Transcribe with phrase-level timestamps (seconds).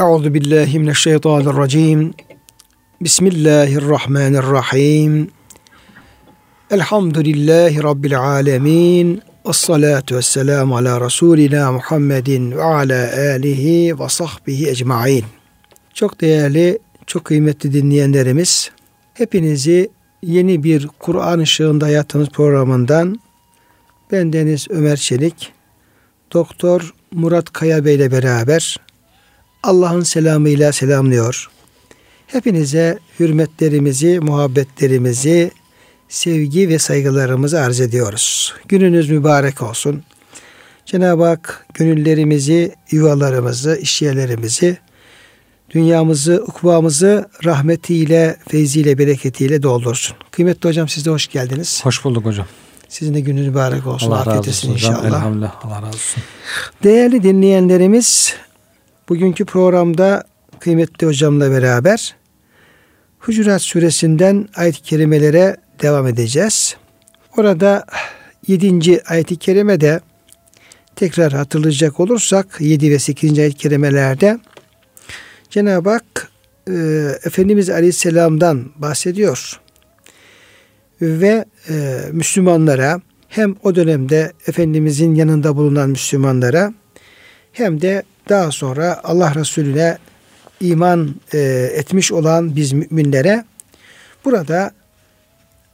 [0.00, 2.14] Euzu billahi mineşşeytanirracim.
[3.00, 5.30] Bismillahirrahmanirrahim.
[6.70, 9.22] Elhamdülillahi rabbil alamin.
[9.46, 10.20] Ves salatu
[10.76, 15.24] ala rasulina Muhammedin ve ala alihi ve sahbihi ecmaîn.
[15.94, 18.70] Çok değerli, çok kıymetli dinleyenlerimiz,
[19.14, 19.90] hepinizi
[20.22, 23.20] yeni bir Kur'an ışığında hayatımız programından
[24.12, 25.52] ben Deniz Ömer Çelik,
[26.32, 28.87] Doktor Murat Kaya Bey ile beraber
[29.62, 31.50] Allah'ın selamıyla selamlıyor.
[32.26, 35.50] Hepinize hürmetlerimizi, muhabbetlerimizi,
[36.08, 38.54] sevgi ve saygılarımızı arz ediyoruz.
[38.68, 40.02] Gününüz mübarek olsun.
[40.86, 44.78] Cenab-ı Hak gönüllerimizi, yuvalarımızı, işyerlerimizi,
[45.70, 50.16] dünyamızı, ukbamızı rahmetiyle, feyziyle, bereketiyle doldursun.
[50.30, 51.84] Kıymetli hocam siz de hoş geldiniz.
[51.84, 52.46] Hoş bulduk hocam.
[52.88, 54.10] Sizin de gününüz mübarek olsun.
[54.10, 55.04] Allah Afiyet olsun inşallah.
[55.04, 55.66] Elhamdülillah.
[55.66, 56.22] Allah razı olsun.
[56.84, 58.34] Değerli dinleyenlerimiz,
[59.08, 60.24] bugünkü programda
[60.60, 62.14] kıymetli hocamla beraber
[63.18, 66.76] Hucurat suresinden ayet-i kerimelere devam edeceğiz.
[67.36, 67.84] Orada
[68.46, 69.02] 7.
[69.06, 70.00] ayet-i kerimede
[70.96, 73.38] tekrar hatırlayacak olursak 7 ve 8.
[73.38, 74.38] ayet-i kerimelerde
[75.50, 76.30] Cenab-ı Hak
[76.68, 76.72] e,
[77.24, 79.60] Efendimiz Aleyhisselam'dan bahsediyor.
[81.00, 86.74] Ve e, Müslümanlara hem o dönemde Efendimizin yanında bulunan Müslümanlara
[87.52, 89.98] hem de daha sonra Allah Resulüne
[90.60, 91.38] iman e,
[91.74, 93.44] etmiş olan biz müminlere
[94.24, 94.70] burada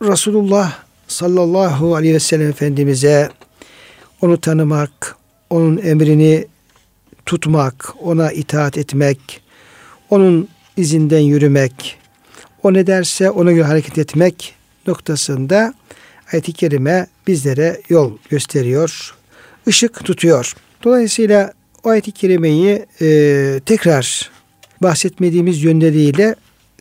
[0.02, 0.72] Resulullah
[1.08, 3.30] sallallahu aleyhi ve sellem Efendimiz'e
[4.22, 5.16] onu tanımak,
[5.50, 6.46] onun emrini
[7.26, 9.40] tutmak, ona itaat etmek,
[10.10, 11.98] onun izinden yürümek,
[12.62, 14.54] o ne derse ona göre hareket etmek
[14.86, 15.74] noktasında
[16.32, 19.14] ayet-i kerime bizlere yol gösteriyor,
[19.68, 20.54] ışık tutuyor.
[20.84, 21.52] Dolayısıyla
[21.84, 24.30] o ayet-i kerimeyi e, tekrar
[24.82, 26.34] bahsetmediğimiz yönleriyle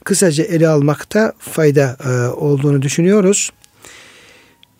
[0.03, 3.49] kısaca ele almakta fayda e, olduğunu düşünüyoruz.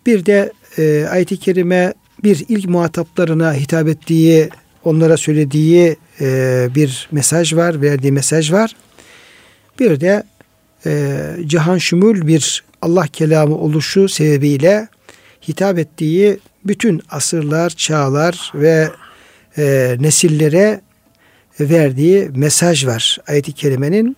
[0.06, 4.48] Bir de e, ayet-i kerime bir ilk muhataplarına hitap ettiği,
[4.84, 8.76] onlara söylediği e, bir mesaj var, verdiği mesaj var.
[9.80, 10.22] Bir de
[10.86, 14.88] e, cihan şümül bir Allah kelamı oluşu sebebiyle
[15.48, 18.90] hitap ettiği bütün asırlar, çağlar ve
[19.58, 20.80] e, nesillere
[21.60, 24.16] verdiği mesaj var ayet-i kerimenin.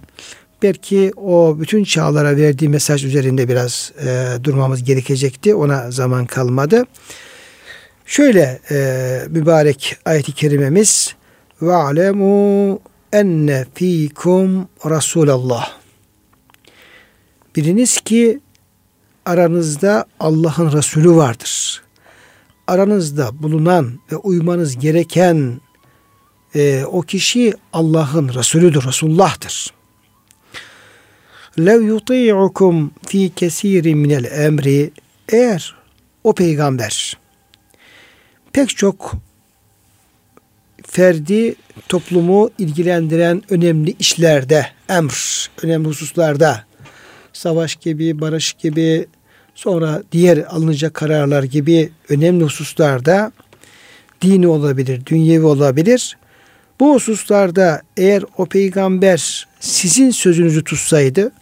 [0.63, 5.55] Belki o bütün çağlara verdiği mesaj üzerinde biraz e, durmamız gerekecekti.
[5.55, 6.85] Ona zaman kalmadı.
[8.07, 11.15] Şöyle e, mübarek ayet-i kerimemiz
[11.63, 12.81] ve alemu
[13.13, 15.73] enne fikum Resulallah.
[17.57, 18.41] Biliniz ki
[19.25, 21.86] aranızda Allah'ın Resulü vardır.
[22.67, 25.61] Aranızda bulunan ve uymanız gereken
[26.55, 29.73] e, o kişi Allah'ın Resulüdür, Resulullah'tır.
[31.59, 34.91] Lev yuti'ukum fi kesirin minel emri
[35.29, 35.75] eğer
[36.25, 37.17] o peygamber
[38.57, 39.13] pek çok
[40.87, 41.55] ferdi
[41.89, 46.65] toplumu ilgilendiren önemli işlerde, emr, önemli hususlarda
[47.33, 49.07] savaş gibi, barış gibi,
[49.57, 53.33] sonra diğer alınacak kararlar gibi önemli hususlarda
[54.23, 56.17] dini olabilir, dünyevi olabilir.
[56.81, 61.33] Bu hususlarda eğer o peygamber sizin sözünüzü tutsaydı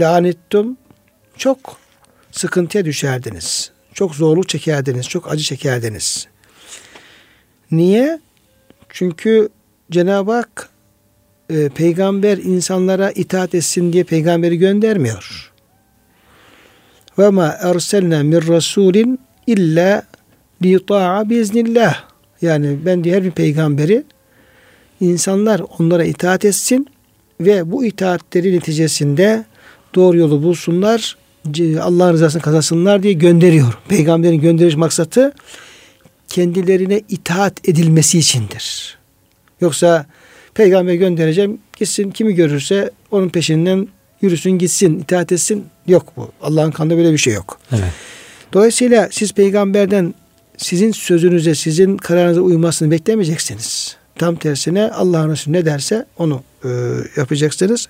[0.00, 0.76] lanettum
[1.36, 1.76] çok
[2.30, 3.70] sıkıntıya düşerdiniz.
[3.94, 6.28] Çok zorluk çekerdiniz, çok acı çekerdiniz.
[7.70, 8.20] Niye?
[8.88, 9.48] Çünkü
[9.90, 10.68] Cenab-ı Hak
[11.50, 15.52] e, peygamber insanlara itaat etsin diye peygamberi göndermiyor.
[17.18, 20.02] Ve ma erselna min rasulin illa
[20.62, 22.04] li ta'a biiznillah.
[22.42, 24.04] Yani ben diğer bir peygamberi
[25.00, 26.86] insanlar onlara itaat etsin
[27.40, 29.44] ve bu itaatleri neticesinde
[29.94, 31.16] doğru yolu bulsunlar,
[31.80, 33.78] Allah'ın rızasını kazansınlar diye gönderiyor.
[33.88, 35.32] Peygamberin gönderiş maksatı
[36.28, 38.98] kendilerine itaat edilmesi içindir.
[39.60, 40.06] Yoksa
[40.54, 43.88] peygamber göndereceğim gitsin kimi görürse onun peşinden
[44.22, 46.30] yürüsün gitsin itaat etsin yok bu.
[46.42, 47.58] Allah'ın kanında böyle bir şey yok.
[47.72, 47.92] Evet.
[48.52, 50.14] Dolayısıyla siz peygamberden
[50.56, 53.96] sizin sözünüze sizin kararınıza uymasını beklemeyeceksiniz.
[54.16, 56.68] Tam tersine Allah'ın Resulü ne derse onu e,
[57.16, 57.88] yapacaksınız.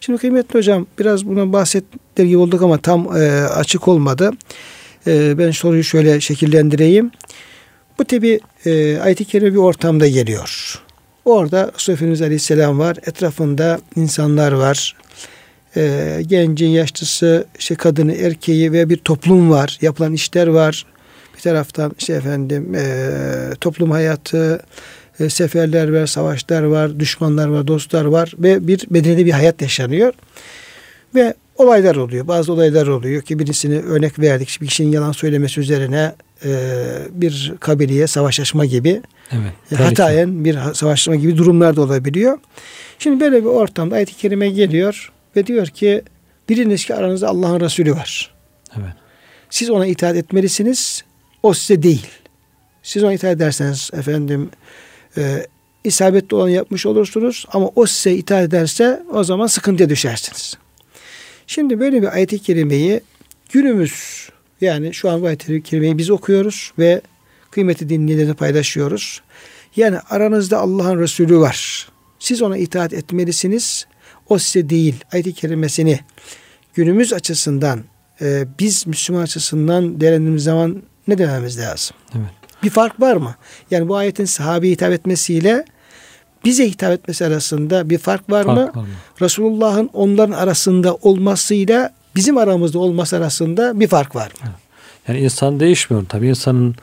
[0.00, 4.30] Şimdi kıymetli hocam biraz buna bahsettiği gibi olduk ama tam e, açık olmadı.
[5.06, 7.10] E, ben soruyu şöyle şekillendireyim.
[7.98, 10.82] Bu tabi e, ayet-i kerime bir ortamda geliyor.
[11.24, 12.96] Orada Resulü Aleyhisselam var.
[13.06, 14.96] Etrafında insanlar var.
[15.76, 19.78] E, genci, yaşlısı, işte kadını, erkeği ve bir toplum var.
[19.82, 20.86] Yapılan işler var.
[21.36, 23.10] Bir taraftan işte efendim e,
[23.60, 24.60] toplum hayatı,
[25.20, 30.12] e, seferler var, savaşlar var, düşmanlar var, dostlar var ve bir medeni bir hayat yaşanıyor.
[31.14, 32.28] Ve olaylar oluyor.
[32.28, 34.58] Bazı olaylar oluyor ki birisini örnek verdik.
[34.60, 36.14] Bir kişinin yalan söylemesi üzerine
[36.44, 36.50] e,
[37.10, 39.02] bir kabileye savaş açma gibi
[39.32, 42.38] evet, e, hatayen bir savaşma gibi durumlar da olabiliyor.
[42.98, 46.02] Şimdi böyle bir ortamda ayet-i kerime geliyor ve diyor ki
[46.48, 48.34] biriniz ki aranızda Allah'ın Resulü var.
[48.76, 48.94] Evet.
[49.50, 51.04] Siz ona itaat etmelisiniz.
[51.42, 52.06] O size değil.
[52.82, 54.50] Siz ona itaat ederseniz efendim
[55.16, 55.46] e,
[55.84, 60.54] isabetli olanı yapmış olursunuz ama o size itaat ederse o zaman sıkıntıya düşersiniz.
[61.46, 63.00] Şimdi böyle bir ayet-i kerimeyi
[63.52, 64.28] günümüz
[64.60, 67.00] yani şu an bu ayet-i kerimeyi biz okuyoruz ve
[67.50, 69.22] kıymeti dinleyicilerle paylaşıyoruz.
[69.76, 71.88] Yani aranızda Allah'ın Resulü var.
[72.18, 73.86] Siz ona itaat etmelisiniz.
[74.28, 75.04] O size değil.
[75.12, 76.00] Ayet-i kerimesini
[76.74, 77.84] günümüz açısından
[78.20, 81.96] e, biz Müslüman açısından değerlendirdiğimiz zaman ne dememiz lazım?
[82.14, 82.30] Evet.
[82.62, 83.34] Bir fark var mı?
[83.70, 85.64] Yani bu ayetin sahabeye hitap etmesiyle
[86.44, 88.82] bize hitap etmesi arasında bir fark var fark mı?
[88.82, 88.88] mı?
[89.22, 94.50] Resulullah'ın onların arasında olmasıyla bizim aramızda olması arasında bir fark var mı?
[95.08, 96.04] Yani insan değişmiyor.
[96.08, 96.74] Tabii insanın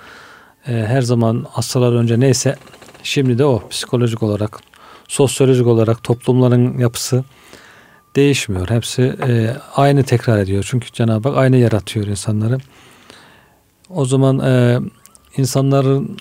[0.68, 2.56] e, her zaman asırlar önce neyse
[3.04, 4.60] şimdi de o psikolojik olarak,
[5.14, 7.24] sosyolojik olarak toplumların yapısı
[8.16, 8.70] değişmiyor.
[8.70, 10.66] Hepsi e, aynı tekrar ediyor.
[10.68, 12.58] Çünkü Cenab-ı Hak aynı yaratıyor insanları.
[13.90, 14.80] O zaman e,
[15.38, 16.18] insanların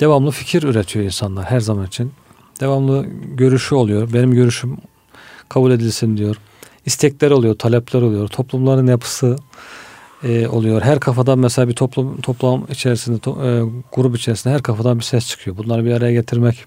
[0.00, 2.12] devamlı fikir üretiyor insanlar her zaman için.
[2.60, 4.12] Devamlı görüşü oluyor.
[4.12, 4.76] Benim görüşüm
[5.48, 6.36] kabul edilsin diyor.
[6.86, 8.28] İstekler oluyor, talepler oluyor.
[8.28, 9.36] Toplumların yapısı
[10.22, 10.82] e, oluyor.
[10.82, 13.62] Her kafadan mesela bir toplum toplam içerisinde, to, e,
[13.92, 15.56] grup içerisinde her kafadan bir ses çıkıyor.
[15.56, 16.66] Bunları bir araya getirmek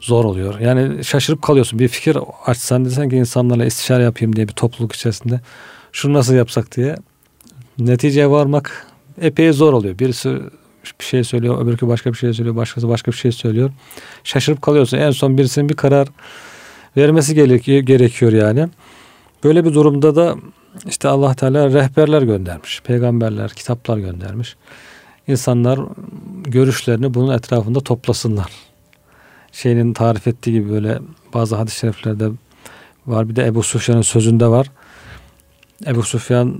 [0.00, 0.60] zor oluyor.
[0.60, 1.78] Yani şaşırıp kalıyorsun.
[1.78, 5.40] Bir fikir açsan desen ki insanlarla istişare yapayım diye bir topluluk içerisinde
[5.92, 6.96] şunu nasıl yapsak diye
[7.78, 8.86] neticeye varmak
[9.20, 9.98] epey zor oluyor.
[9.98, 10.38] Birisi
[11.00, 13.70] bir şey söylüyor, öbürkü başka bir şey söylüyor, başkası başka bir şey söylüyor.
[14.24, 14.98] Şaşırıp kalıyorsun.
[14.98, 16.08] En son birisinin bir karar
[16.96, 18.68] vermesi gerekiyor yani.
[19.44, 20.36] Böyle bir durumda da
[20.86, 22.80] işte Allah Teala rehberler göndermiş.
[22.80, 24.56] Peygamberler, kitaplar göndermiş.
[25.28, 25.80] İnsanlar
[26.44, 28.67] görüşlerini bunun etrafında toplasınlar.
[29.62, 30.98] Şeyinin tarif ettiği gibi böyle
[31.34, 32.28] bazı hadis-i şeriflerde
[33.06, 33.28] var.
[33.28, 34.70] Bir de Ebu Sufyan'ın sözünde var.
[35.86, 36.54] Ebu Sufyan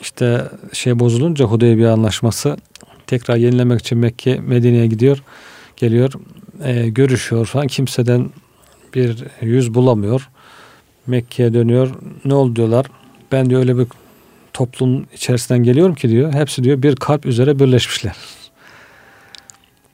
[0.00, 2.56] işte şey bozulunca Hudeybiye anlaşması
[3.06, 5.22] tekrar yenilemek için Mekke Medine'ye gidiyor.
[5.76, 6.12] Geliyor.
[6.64, 7.66] E, görüşüyor falan.
[7.66, 8.30] Kimseden
[8.94, 10.28] bir yüz bulamıyor.
[11.06, 11.90] Mekke'ye dönüyor.
[12.24, 12.86] Ne oldu diyorlar.
[13.32, 13.86] Ben diyor öyle bir
[14.52, 16.32] toplum içerisinden geliyorum ki diyor.
[16.32, 18.16] Hepsi diyor bir kalp üzere birleşmişler.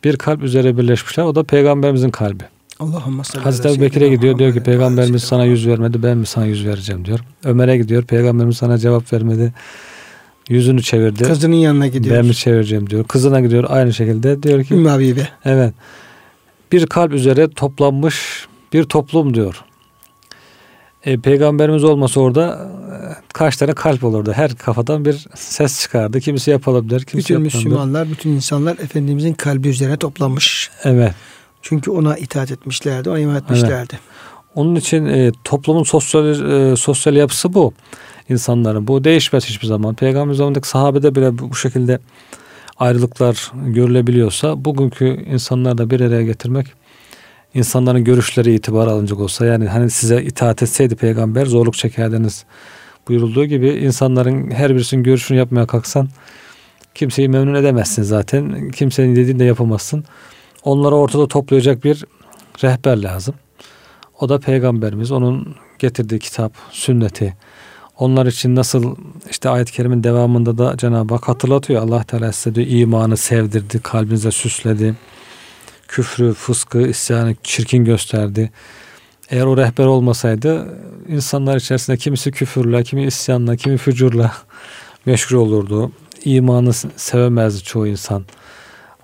[0.05, 1.25] Bir kalp üzere birleşmişler.
[1.25, 2.45] O da peygamberimizin kalbi.
[2.81, 6.67] Allahümme Hazreti Ebu Bekir'e gidiyor diyor ki peygamberimiz sana yüz vermedi ben mi sana yüz
[6.67, 7.21] vereceğim diyor.
[7.45, 9.53] Ömer'e gidiyor peygamberimiz sana cevap vermedi.
[10.49, 11.25] Yüzünü çevirdi.
[11.25, 12.17] Kızının yanına gidiyor.
[12.17, 13.05] Ben mi çevireceğim diyor.
[13.05, 14.75] Kızına gidiyor aynı şekilde diyor ki.
[14.75, 15.29] Ümmü Habibe.
[15.45, 15.75] Evet.
[16.73, 19.65] Bir kalp üzere toplanmış bir toplum diyor.
[21.05, 24.33] E, peygamberimiz olmasa orada e, kaç tane kalp olurdu.
[24.33, 26.21] Her kafadan bir ses çıkardı.
[26.21, 30.71] Kimisi yapalım der, kimisi Bütün Müslümanlar, bütün insanlar Efendimizin kalbi üzerine toplanmış.
[30.85, 31.15] Evet.
[31.63, 33.93] Çünkü ona itaat etmişlerdi, ona iman etmişlerdi.
[33.93, 34.03] Evet.
[34.55, 37.73] Onun için e, toplumun sosyal e, sosyal yapısı bu.
[38.29, 38.87] insanların.
[38.87, 39.95] Bu değişmez hiçbir zaman.
[39.95, 41.99] Peygamber zamanındaki sahabede bile bu şekilde
[42.77, 46.67] ayrılıklar görülebiliyorsa bugünkü insanları da bir araya getirmek
[47.55, 52.45] insanların görüşleri itibar alınacak olsa yani hani size itaat etseydi peygamber zorluk çekerdiniz
[53.09, 56.09] buyurulduğu gibi insanların her birisinin görüşünü yapmaya kalksan
[56.95, 58.71] kimseyi memnun edemezsin zaten.
[58.71, 60.05] Kimsenin dediğini de yapamazsın.
[60.65, 62.05] Onları ortada toplayacak bir
[62.63, 63.35] rehber lazım.
[64.21, 65.13] O da peygamberimiz.
[65.13, 67.37] Onun getirdiği kitap, sünneti.
[67.99, 68.97] Onlar için nasıl
[69.31, 71.83] işte ayet-i kerimin devamında da Cenab-ı Hak hatırlatıyor.
[71.83, 74.95] Allah Teala size diyor imanı sevdirdi, kalbinize süsledi
[75.91, 78.51] küfrü, fıskı, isyanı çirkin gösterdi.
[79.31, 80.79] Eğer o rehber olmasaydı
[81.09, 84.33] insanlar içerisinde kimisi küfürle, kimi isyanla, kimi fücurla
[85.07, 85.93] meşgul olurdu.
[86.25, 88.25] İmanı sevemezdi çoğu insan.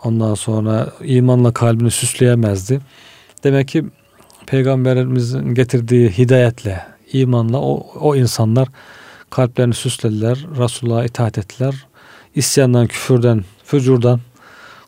[0.05, 2.81] Ondan sonra imanla kalbini süsleyemezdi.
[3.45, 3.85] Demek ki
[4.47, 8.69] Peygamberimizin getirdiği hidayetle, imanla o, o insanlar
[9.31, 10.47] kalplerini süslediler.
[10.59, 11.87] Resulullah'a itaat ettiler.
[12.35, 14.21] İsyandan, küfürden, fücurdan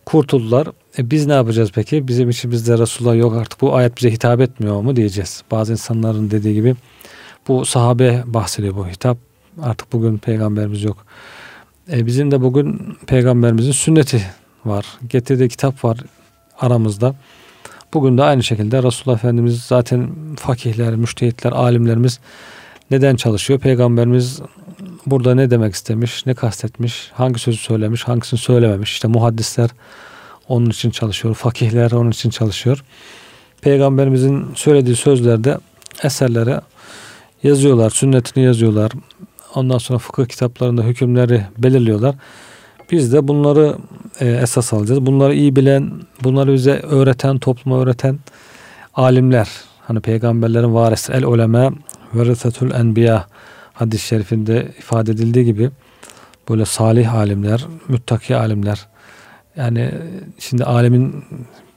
[0.07, 0.69] kurtuldular.
[0.99, 2.09] E biz ne yapacağız peki?
[2.09, 3.61] Bizim içimizde Resulullah yok artık.
[3.61, 5.43] Bu ayet bize hitap etmiyor mu diyeceğiz.
[5.51, 6.77] Bazı insanların dediği gibi
[7.49, 9.19] bu sahabe bahsediyor bu hitap.
[9.63, 11.07] Artık bugün peygamberimiz yok.
[11.93, 14.23] E bizim de bugün peygamberimizin sünneti
[14.65, 14.87] var.
[15.09, 15.99] Getirdiği kitap var
[16.61, 17.15] aramızda.
[17.95, 22.21] Bugün de aynı şekilde Resulullah Efendimiz zaten fakihler, müştehitler, alimlerimiz
[22.91, 23.61] neden çalışıyor?
[23.61, 24.41] Peygamberimiz
[25.07, 28.93] burada ne demek istemiş, ne kastetmiş, hangi sözü söylemiş, hangisini söylememiş.
[28.93, 29.71] İşte muhaddisler
[30.49, 31.35] onun için çalışıyor.
[31.35, 32.85] Fakihler onun için çalışıyor.
[33.61, 35.59] Peygamberimizin söylediği sözlerde
[36.03, 36.61] eserlere
[37.43, 37.91] yazıyorlar.
[37.91, 38.93] Sünnetini yazıyorlar.
[39.55, 42.15] Ondan sonra fıkıh kitaplarında hükümleri belirliyorlar.
[42.91, 43.77] Biz de bunları
[44.21, 45.07] e, esas alacağız.
[45.07, 45.93] Bunları iyi bilen,
[46.25, 48.19] bunları bize öğreten, topluma öğreten
[48.95, 49.49] alimler.
[49.87, 51.73] Hani peygamberlerin varisi el ulema
[52.15, 53.27] veresetül enbiya
[53.73, 55.71] hadis-i şerifinde ifade edildiği gibi
[56.49, 58.87] böyle salih alimler, müttaki alimler.
[59.59, 59.91] Yani
[60.39, 61.15] şimdi alemin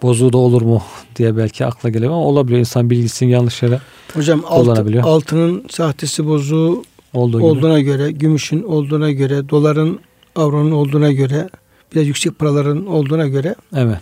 [0.01, 0.81] bozuğu da olur mu
[1.15, 2.59] diye belki akla geliyor ama olabiliyor.
[2.59, 3.79] İnsan bilgisini yanlış yere
[4.13, 6.83] Hocam altı, altının sahtesi bozuğu
[7.13, 7.91] Olduğu olduğuna gibi.
[7.91, 9.99] göre, gümüşün olduğuna göre, doların,
[10.35, 11.49] avronun olduğuna göre,
[11.95, 13.99] biraz yüksek paraların olduğuna göre Evet.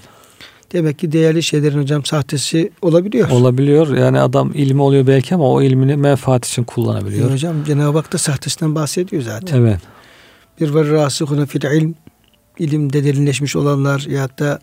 [0.74, 3.30] Demek ki değerli şeylerin hocam sahtesi olabiliyor.
[3.30, 3.98] Olabiliyor.
[3.98, 7.30] Yani adam ilmi oluyor belki ama o ilmini menfaat için kullanabiliyor.
[7.30, 9.58] E hocam Cenab-ı Hak da sahtesinden bahsediyor zaten.
[9.62, 9.80] Evet.
[10.62, 11.94] Bir var rasihuna fil ilm
[12.60, 14.60] ilimde derinleşmiş olanlar ya da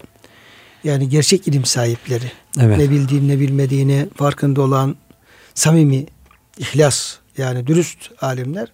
[0.84, 2.30] yani gerçek ilim sahipleri.
[2.60, 2.78] Evet.
[2.78, 4.96] Ne bildiğini ne bilmediğini farkında olan
[5.54, 6.06] samimi,
[6.58, 8.68] ihlas yani dürüst alimler.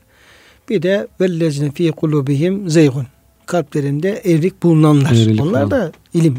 [0.69, 3.07] Bir de vellezine fi kulubihim zeygun.
[3.47, 5.13] Kalplerinde eğrilik bulunanlar.
[5.13, 6.37] Eğrilik Onlar da ilim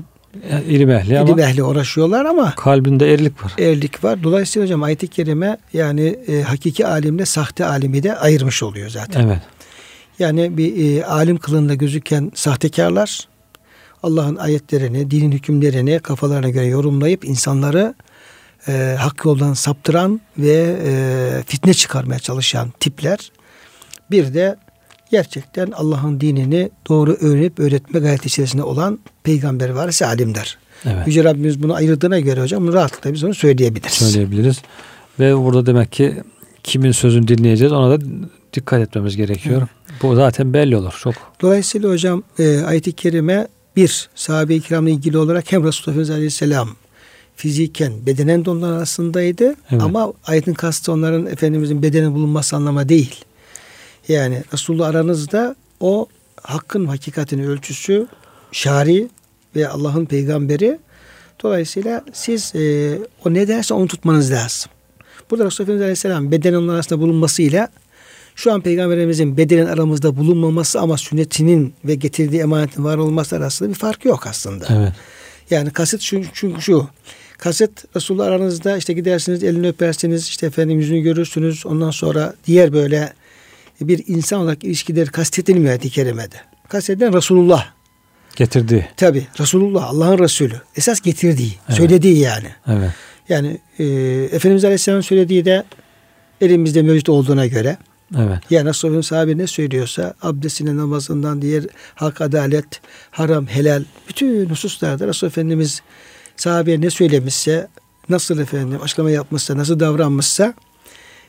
[0.51, 3.53] yani ilim ehli ilim ama ehli uğraşıyorlar ama kalbinde erilik var.
[3.57, 4.23] Erilik var.
[4.23, 9.27] Dolayısıyla hocam ayet-i kerime yani e, hakiki alimle sahte alimi de ayırmış oluyor zaten.
[9.27, 9.39] Evet.
[10.23, 13.27] Yani bir e, alim kılığında gözüken sahtekarlar
[14.03, 17.95] Allah'ın ayetlerini, dinin hükümlerini kafalarına göre yorumlayıp insanları
[18.67, 23.31] e, hak yoldan saptıran ve e, fitne çıkarmaya çalışan tipler.
[24.11, 24.55] Bir de
[25.11, 30.57] gerçekten Allah'ın dinini doğru öğrenip öğretme gayret içerisinde olan peygamber varsa alimler.
[30.85, 31.07] Evet.
[31.07, 33.93] Yüce Rabbimiz bunu ayırdığına göre hocam bunu rahatlıkla biz onu söyleyebiliriz.
[33.93, 34.61] Söyleyebiliriz.
[35.19, 36.23] Ve burada demek ki
[36.63, 38.05] kimin sözünü dinleyeceğiz ona da
[38.53, 39.57] dikkat etmemiz gerekiyor.
[39.57, 39.82] Evet.
[40.01, 41.13] Bu zaten belli olur çok.
[41.41, 46.69] Dolayısıyla hocam e, ayet-i kerime bir sahabe-i kiramla ilgili olarak hem Resulullah Efendimiz Aleyhisselam
[47.35, 49.81] fiziken bedenen de onlar arasındaydı evet.
[49.81, 53.25] ama ayetin kastı onların Efendimizin bedenen bulunması anlama değil.
[54.07, 56.07] Yani Resulullah aranızda o
[56.41, 58.07] hakkın hakikatin ölçüsü
[58.51, 59.07] şari
[59.55, 60.79] ve Allah'ın peygamberi.
[61.43, 64.71] Dolayısıyla siz e, o ne derse onu tutmanız lazım.
[65.31, 67.69] Burada Resulullah Efendimiz Aleyhisselam beden onun arasında bulunmasıyla
[68.35, 73.73] şu an Peygamberimizin bedenin aramızda bulunmaması ama sünnetinin ve getirdiği emanetin var olması arasında bir
[73.73, 74.65] fark yok aslında.
[74.69, 74.93] Evet.
[75.49, 76.87] Yani kasıt çünkü, çünkü şu.
[77.37, 83.13] Kasıt Resulullah aranızda işte gidersiniz elini öpersiniz işte efendim yüzünü görürsünüz ondan sonra diğer böyle
[83.81, 86.35] bir insan olarak ilişkileri kastetilmiyor ayet-i kerimede.
[86.69, 87.65] Kastedilen Resulullah.
[88.35, 88.89] Getirdi.
[88.97, 90.61] Tabi Resulullah Allah'ın Resulü.
[90.75, 91.77] Esas getirdiği, evet.
[91.77, 92.47] söylediği yani.
[92.67, 92.91] Evet.
[93.29, 93.83] Yani e,
[94.31, 95.63] Efendimiz Aleyhisselam söylediği de
[96.41, 97.77] elimizde mevcut olduğuna göre.
[98.17, 98.39] Evet.
[98.49, 101.63] Yani Resulü'nün sahibi ne söylüyorsa abdestine namazından diğer
[101.95, 105.81] hak, adalet, haram, helal bütün hususlarda Resul Efendimiz
[106.37, 107.67] sahabeye ne söylemişse
[108.09, 110.53] nasıl efendim açıklama yapmışsa nasıl davranmışsa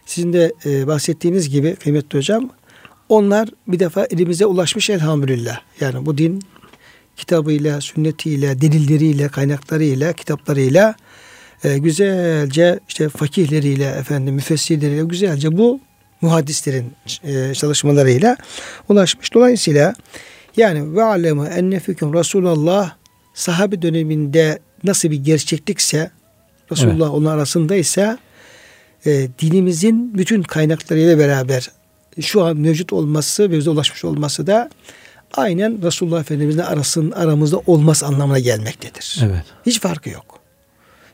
[0.06, 2.50] sizin de e, bahsettiğiniz gibi kıymetli hocam
[3.08, 5.60] onlar bir defa elimize ulaşmış elhamdülillah.
[5.80, 6.42] Yani bu din
[7.16, 10.94] kitabıyla, sünnetiyle, delilleriyle, kaynaklarıyla, kitaplarıyla
[11.64, 15.80] e, güzelce işte fakihleriyle, efendim müfessirleriyle güzelce bu
[16.24, 16.92] muhaddislerin
[17.24, 18.36] e, çalışmalarıyla
[18.88, 19.34] ulaşmış.
[19.34, 19.94] Dolayısıyla
[20.56, 22.92] yani ve alemu enne fiküm Resulullah
[23.34, 26.10] sahabe döneminde nasıl bir gerçeklikse
[26.72, 27.18] Resulullah evet.
[27.18, 28.18] onun arasındaysa
[29.06, 31.70] e, dinimizin bütün kaynaklarıyla beraber
[32.20, 34.70] şu an mevcut olması ve bize ulaşmış olması da
[35.34, 39.20] aynen Resulullah Efendimiz'le arasının aramızda olmaz anlamına gelmektedir.
[39.24, 39.44] Evet.
[39.66, 40.40] Hiç farkı yok.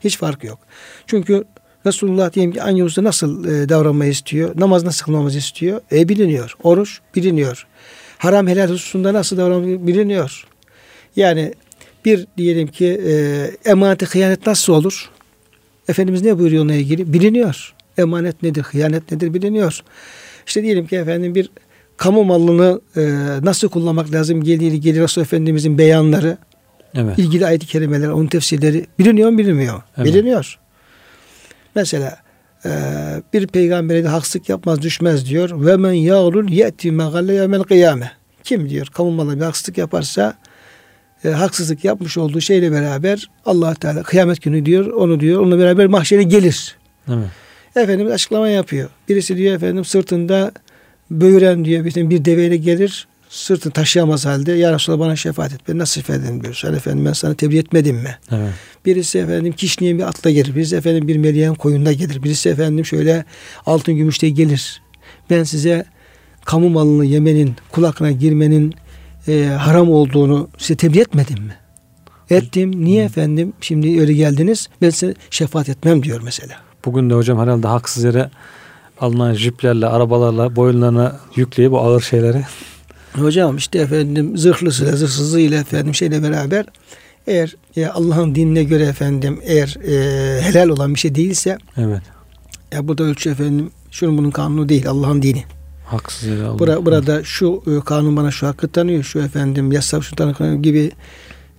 [0.04, 0.58] Hiç farkı yok.
[1.06, 1.44] Çünkü
[1.86, 4.60] Resulullah diyelim ki aynı hususta nasıl e, davranmayı istiyor?
[4.60, 5.80] Namaz nasıl kılmamızı istiyor?
[5.92, 6.56] E biliniyor.
[6.62, 7.66] Oruç biliniyor.
[8.18, 10.46] Haram helal hususunda nasıl davranmayı biliniyor.
[11.16, 11.54] Yani
[12.04, 13.12] bir diyelim ki e,
[13.70, 15.10] emanete hıyanet nasıl olur?
[15.88, 17.12] Efendimiz ne buyuruyor onunla ilgili?
[17.12, 17.74] Biliniyor.
[17.98, 19.80] Emanet nedir, hıyanet nedir biliniyor.
[20.46, 21.50] İşte diyelim ki efendim bir
[21.96, 23.02] kamu malını e,
[23.42, 26.38] nasıl kullanmak lazım gelir gelir Resul Efendimizin beyanları,
[26.94, 27.18] evet.
[27.18, 29.82] ilgili ayet-i kerimeler, onun tefsirleri biliniyor mu bilinmiyor?
[29.96, 30.06] Evet.
[30.06, 30.58] Biliniyor.
[31.74, 32.18] Mesela
[32.64, 32.70] e,
[33.32, 35.66] bir peygambere de haksızlık yapmaz düşmez diyor.
[35.66, 38.12] Ve men yağlul ye'ti megalle yevmel kıyame.
[38.44, 40.34] Kim diyor kamu malına bir haksızlık yaparsa
[41.24, 45.86] e, haksızlık yapmış olduğu şeyle beraber Allah Teala kıyamet günü diyor onu diyor onunla beraber
[45.86, 46.76] mahşere gelir.
[47.08, 47.28] Evet.
[47.76, 48.90] Efendimiz açıklama yapıyor.
[49.08, 50.52] Birisi diyor efendim sırtında
[51.10, 55.60] böğüren diyor bir, bir deveyle gelir sırtını taşıyamaz halde ya Resulallah bana şefaat et.
[55.68, 56.54] Ben nasıl şefaat edeyim diyor.
[56.54, 58.18] Sen efendim ben sana tebliğ etmedim mi?
[58.32, 58.52] Evet.
[58.86, 60.54] Birisi efendim kişniye bir atla gelir.
[60.54, 62.22] Birisi efendim bir meleğin koyunda gelir.
[62.22, 63.24] Birisi efendim şöyle
[63.66, 64.82] altın gümüşte gelir.
[65.30, 65.84] Ben size
[66.44, 68.74] kamu malını yemenin, kulakına girmenin
[69.28, 71.56] e, haram olduğunu size tebliğ etmedim mi?
[72.30, 72.84] Ettim.
[72.84, 74.68] Niye efendim şimdi öyle geldiniz?
[74.82, 76.56] Ben size şefaat etmem diyor mesela.
[76.84, 78.30] Bugün de hocam herhalde haksız yere
[79.00, 82.44] alınan jiplerle, arabalarla boyunlarına yükleyip bu ağır şeyleri.
[83.12, 86.64] Hocam işte efendim zırhlısıyla, zırhsızlığıyla efendim şeyle beraber
[87.26, 92.02] eğer e, Allah'ın dinine göre efendim eğer e, helal olan bir şey değilse Evet.
[92.72, 95.44] ya burada ölçü efendim şunun bunun kanunu değil Allah'ın dini.
[95.86, 96.58] Haksız yere alınan.
[96.58, 100.90] Bura, burada şu e, kanun bana şu hakkı tanıyor, şu efendim yasal şu tanıyor gibi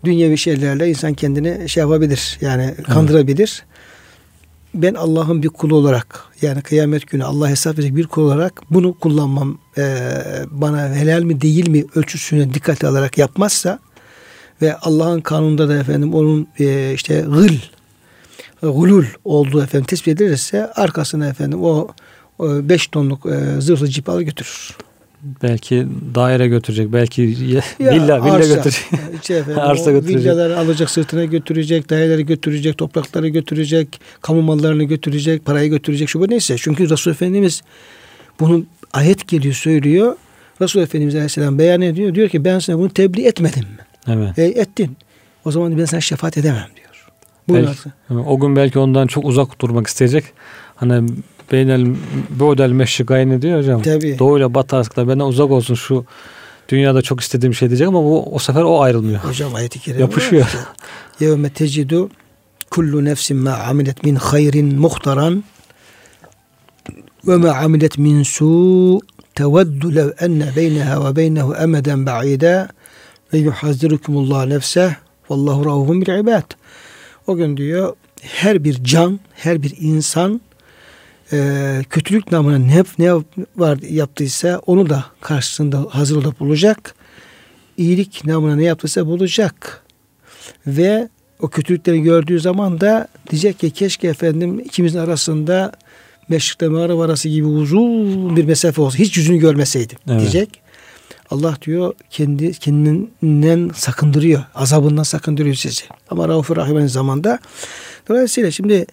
[0.06, 2.38] dünyevi şeylerle insan kendini şey yapabilir.
[2.42, 3.64] Yani kandırabilir.
[4.74, 8.94] Ben Allah'ın bir kulu olarak yani kıyamet günü Allah hesap verecek bir kul olarak bunu
[8.94, 10.12] kullanmam e,
[10.52, 13.80] bana helal mi değil mi ölçüsüne dikkate alarak yapmazsa
[14.62, 17.56] ve Allah'ın kanununda da efendim onun e, işte gıl
[18.62, 21.88] gulul olduğu efendim tespit edilirse arkasına efendim o
[22.40, 24.78] 5 tonluk e, zırhlı cip alır götürür.
[25.44, 28.84] Belki daire götürecek, belki Ya, villa, villa arsa, götürecek.
[29.22, 30.22] işte efendim, Arsa götürecek.
[30.22, 36.30] Villaları alacak sırtına götürecek, daireleri götürecek, toprakları götürecek, kamu mallarını götürecek, parayı götürecek şu bu
[36.30, 36.56] neyse.
[36.58, 37.62] Çünkü Resul Efendimiz
[38.40, 40.16] bunu ayet geliyor söylüyor.
[40.62, 42.16] Resul Efendimiz Aleyhisselam beyan ediyor.
[42.16, 43.86] Diyor ki ben sana bunu tebliğ etmedim mi?
[44.08, 44.40] Evet.
[44.40, 44.98] E, ettin.
[45.46, 47.08] O zaman ben sana şefaat edemem diyor.
[47.50, 47.76] Buyurun
[48.10, 50.26] Belki, o gün belki ondan çok uzak durmak isteyecek.
[50.76, 51.10] Hani
[51.52, 51.88] beynel
[52.30, 53.82] bodel meşrikayni diyor hocam.
[53.82, 54.20] Tabii.
[54.20, 56.06] Doğuyla batı arasında benden uzak olsun şu
[56.70, 59.20] dünyada çok istediğim şey diyecek ama bu o sefer o ayrılmıyor.
[59.20, 60.46] Hocam ayeti kerime Yapışıyor.
[61.20, 62.10] Yevme tecidu
[62.70, 65.44] kullu nefsin ma amilet min hayrin muhtaran
[67.28, 69.00] ve ma amilet min su
[69.36, 72.70] teveddu lev enne beyneha ve beynehu emeden ba'ida
[73.34, 74.94] ve yuhazzirukumullah nefseh
[75.30, 76.52] vallahu rahufun bil ibad.
[77.28, 80.42] O gün diyor her bir can, her bir insan
[81.34, 83.14] e, kötülük namına ne, ne
[83.56, 86.96] var yaptıysa onu da karşısında hazır olup bulacak.
[87.78, 89.84] İyilik namına ne yaptıysa bulacak.
[90.68, 91.10] Ve
[91.40, 95.72] o kötülükleri gördüğü zaman da diyecek ki keşke efendim ikimizin arasında
[96.30, 98.98] meşrikle mağrib arası gibi uzun bir mesafe olsa.
[98.98, 100.20] Hiç yüzünü görmeseydim Evet.
[100.20, 100.62] diyecek.
[101.30, 104.44] Allah diyor kendi kendinden sakındırıyor.
[104.56, 105.84] Azabından sakındırıyor sizi.
[106.10, 107.40] Ama Rauf-ur Rahim aynı zamanda.
[108.10, 108.86] Dolayısıyla şimdi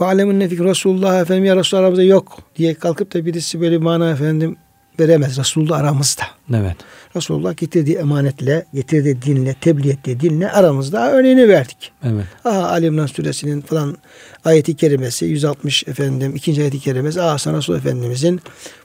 [0.00, 3.82] ve alemin nefik Resulullah efendim ya Resulullah aramızda yok diye kalkıp da birisi böyle bir
[3.84, 4.56] mana efendim
[5.00, 5.38] veremez.
[5.38, 6.22] Resulullah aramızda.
[6.54, 6.76] Evet.
[7.16, 11.92] Resulullah getirdiği emanetle, getirdiği dinle, tebliğ ettiği dinle aramızda örneğini verdik.
[12.02, 12.24] Evet.
[12.44, 13.96] Aha Ali İmran suresinin falan
[14.44, 18.40] ayeti kerimesi 160 efendim ikinci ayeti kerimesi aha sana Resul Efendimizin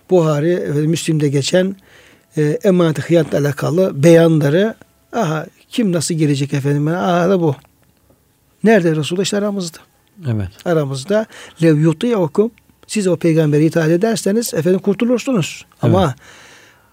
[0.10, 1.76] Buhari efendim, Müslim'de geçen
[2.38, 4.76] e, emanet hıyanetle alakalı beyanları
[5.14, 7.56] aha kim nasıl gelecek efendim aha da bu.
[8.64, 9.78] Nerede Resulullah işte aramızda.
[10.28, 10.50] Evet.
[10.66, 11.26] Aramızda
[11.64, 12.52] lev yuti'ukum
[12.88, 15.66] siz o peygamberi itaat ederseniz efendim kurtulursunuz.
[15.82, 16.16] Ama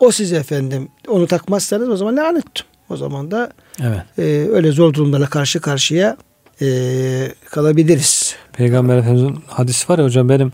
[0.01, 2.45] o size efendim onu takmazsanız o zaman lanet.
[2.91, 4.01] O zaman da Evet.
[4.19, 6.17] e, öyle zor durumlarla karşı karşıya
[6.63, 6.67] e,
[7.51, 8.37] kalabiliriz.
[8.53, 10.53] Peygamber Efendimiz'in hadisi var ya hocam benim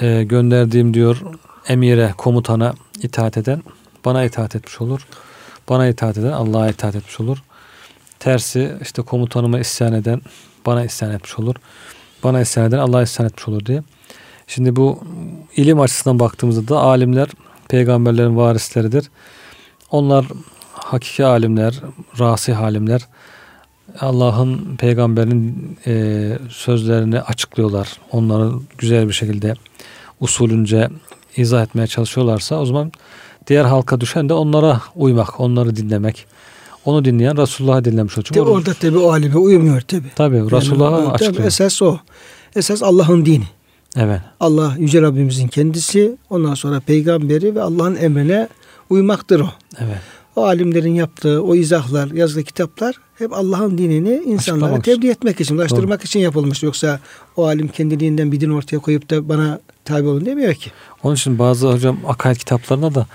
[0.00, 1.22] e, gönderdiğim diyor
[1.68, 3.62] emire, komutana itaat eden
[4.04, 5.06] bana itaat etmiş olur.
[5.68, 7.38] Bana itaat eden Allah'a itaat etmiş olur.
[8.18, 10.20] Tersi işte komutanıma isyan eden
[10.68, 11.54] bana isyan etmiş olur.
[12.24, 13.82] Bana isyan eden Allah'a isyan etmiş olur diye.
[14.46, 14.98] Şimdi bu
[15.56, 17.28] ilim açısından baktığımızda da alimler
[17.68, 19.10] peygamberlerin varisleridir.
[19.90, 20.26] Onlar
[20.72, 21.74] hakiki alimler,
[22.18, 23.00] rasih alimler.
[24.00, 27.88] Allah'ın peygamberinin e, sözlerini açıklıyorlar.
[28.12, 29.54] Onları güzel bir şekilde
[30.20, 30.88] usulünce
[31.36, 32.92] izah etmeye çalışıyorlarsa o zaman
[33.46, 36.26] diğer halka düşen de onlara uymak, onları dinlemek.
[36.88, 38.34] Onu dinleyen Resulullah'ı dinlemiş olur.
[38.34, 40.06] De orada tabi o alime uymuyor tabi.
[40.16, 41.46] Tabii Resulullah'a tabii açıklıyor.
[41.46, 41.98] esas o.
[42.56, 43.44] Esas Allah'ın dini.
[43.96, 44.20] Evet.
[44.40, 48.48] Allah Yüce Rabbimizin kendisi ondan sonra peygamberi ve Allah'ın emrine
[48.90, 49.48] uymaktır o.
[49.78, 49.98] Evet.
[50.36, 54.94] O alimlerin yaptığı o izahlar, yazdığı kitaplar hep Allah'ın dinini insanlara Açıklamak için.
[54.94, 56.62] tebliğ etmek için, ulaştırmak için yapılmış.
[56.62, 57.00] Yoksa
[57.36, 60.70] o alim kendiliğinden bir din ortaya koyup da bana tabi olun demiyor ki.
[61.02, 63.06] Onun için bazı hocam akaid kitaplarına da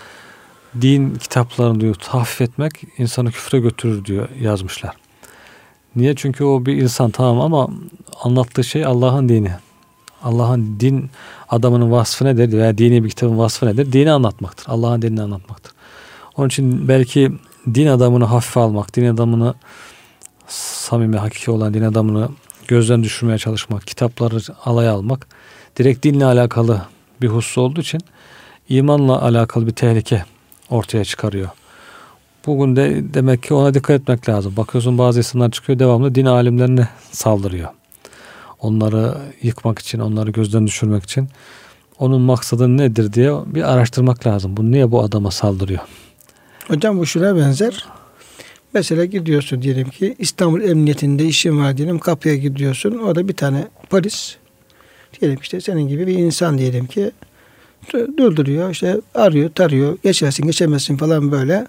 [0.82, 4.96] din kitaplarını diyor tahfif etmek insanı küfre götürür diyor yazmışlar.
[5.96, 6.16] Niye?
[6.16, 7.70] Çünkü o bir insan tamam ama
[8.24, 9.52] anlattığı şey Allah'ın dini.
[10.24, 11.10] Allah'ın din
[11.50, 13.92] adamının vasfı nedir veya dini bir kitabın vasfı nedir?
[13.92, 14.66] Dini anlatmaktır.
[14.70, 15.74] Allah'ın dinini anlatmaktır.
[16.38, 17.32] Onun için belki
[17.74, 19.54] din adamını hafife almak, din adamını
[20.48, 22.30] samimi, hakiki olan din adamını
[22.68, 25.28] gözden düşürmeye çalışmak, kitapları alaya almak
[25.78, 26.82] direkt dinle alakalı
[27.22, 28.02] bir husus olduğu için
[28.70, 30.26] imanla alakalı bir tehlike
[30.74, 31.50] ortaya çıkarıyor.
[32.46, 34.58] Bugün de demek ki ona dikkat etmek lazım.
[34.58, 37.70] Bakıyorsun bazı insanlar çıkıyor devamlı din alimlerine saldırıyor.
[38.60, 41.30] Onları yıkmak için, onları gözden düşürmek için
[42.00, 44.58] onun maksadı nedir diye bir araştırmak lazım.
[44.58, 45.82] Bu niye bu adama saldırıyor?
[46.68, 47.86] Hocam bu şuna benzer.
[48.74, 52.98] Mesela gidiyorsun diyelim ki İstanbul Emniyetinde işin var diyelim kapıya gidiyorsun.
[52.98, 54.36] Orada bir tane polis
[55.22, 57.12] diyelim işte senin gibi bir insan diyelim ki
[58.18, 61.68] durduruyor işte arıyor tarıyor geçersin geçemezsin falan böyle.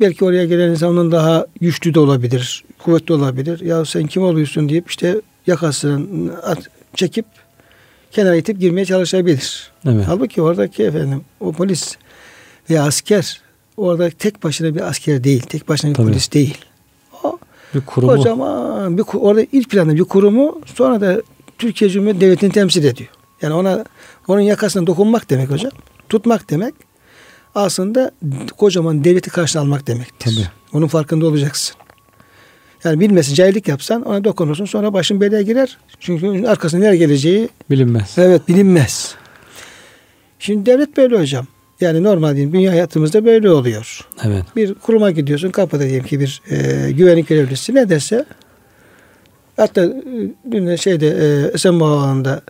[0.00, 3.60] Belki oraya gelen insanın daha güçlü de olabilir, kuvvetli olabilir.
[3.60, 6.58] Ya sen kim oluyorsun deyip işte yakasını at,
[6.94, 7.26] çekip
[8.10, 9.70] kenara itip girmeye çalışabilir.
[9.86, 10.04] Evet.
[10.06, 11.96] Halbuki oradaki efendim o polis
[12.70, 13.40] veya asker
[13.76, 16.06] orada tek başına bir asker değil, tek başına bir Tabii.
[16.06, 16.58] polis değil.
[17.22, 17.38] O
[17.74, 18.16] bir kurumu.
[18.16, 21.22] Kocaman bir orada ilk planda bir kurumu sonra da
[21.58, 23.10] Türkiye Cumhuriyeti Devleti'ni temsil ediyor.
[23.42, 23.84] Yani ona
[24.28, 25.72] onun yakasına dokunmak demek hocam.
[26.08, 26.74] Tutmak demek
[27.54, 28.10] aslında
[28.58, 30.36] kocaman devleti karşına almak demektir.
[30.36, 30.48] Tabii.
[30.72, 31.76] Onun farkında olacaksın.
[32.84, 35.78] Yani bilmesin cahillik yapsan ona dokunursun sonra başın belaya girer.
[36.00, 38.14] Çünkü arkasında nereye geleceği bilinmez.
[38.18, 39.14] Evet bilinmez.
[40.38, 41.46] Şimdi devlet böyle hocam.
[41.80, 42.52] Yani normal değil.
[42.52, 44.08] Dünya hayatımızda böyle oluyor.
[44.24, 44.44] Evet.
[44.56, 48.24] Bir kuruma gidiyorsun kapıda diyelim ki bir e, güvenlik görevlisi ne dese
[49.56, 49.92] hatta e,
[50.50, 52.42] dün şeyde e, Esenboğa'nda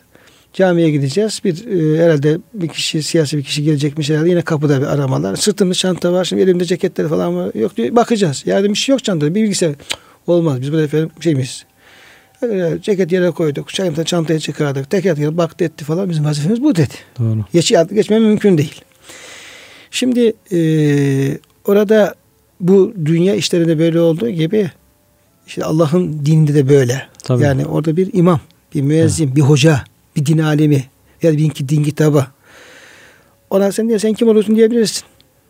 [0.52, 1.40] camiye gideceğiz.
[1.44, 5.36] Bir e, herhalde bir kişi siyasi bir kişi gelecekmiş herhalde yine kapıda bir aramalar.
[5.36, 7.54] Sırtımda çanta var şimdi elimde ceketleri falan var.
[7.54, 8.42] Yok diyor bakacağız.
[8.46, 9.74] Yani bir şey yok çantada bir bilgisayar.
[10.26, 11.64] Olmaz biz burada efendim şeyimiz.
[12.42, 13.68] Öyle ceket yere koyduk.
[13.68, 14.90] Çayımdan çantaya çıkardık.
[14.90, 16.10] Teker teker baktı etti falan.
[16.10, 16.94] Bizim vazifemiz bu dedi.
[17.18, 17.44] Doğru.
[17.52, 18.82] Geç, geçmem mümkün değil.
[19.90, 20.58] Şimdi e,
[21.64, 22.14] orada
[22.60, 24.70] bu dünya işlerinde böyle olduğu gibi
[25.46, 27.02] işte Allah'ın dininde de böyle.
[27.24, 27.42] Tabii.
[27.42, 28.40] Yani orada bir imam,
[28.74, 29.36] bir müezzin, evet.
[29.36, 29.84] bir hoca,
[30.16, 30.84] bir din alemi
[31.22, 32.26] ya da bir din kitabı.
[33.50, 35.04] Ona sen diye sen kim oluyorsun diyebilirsin.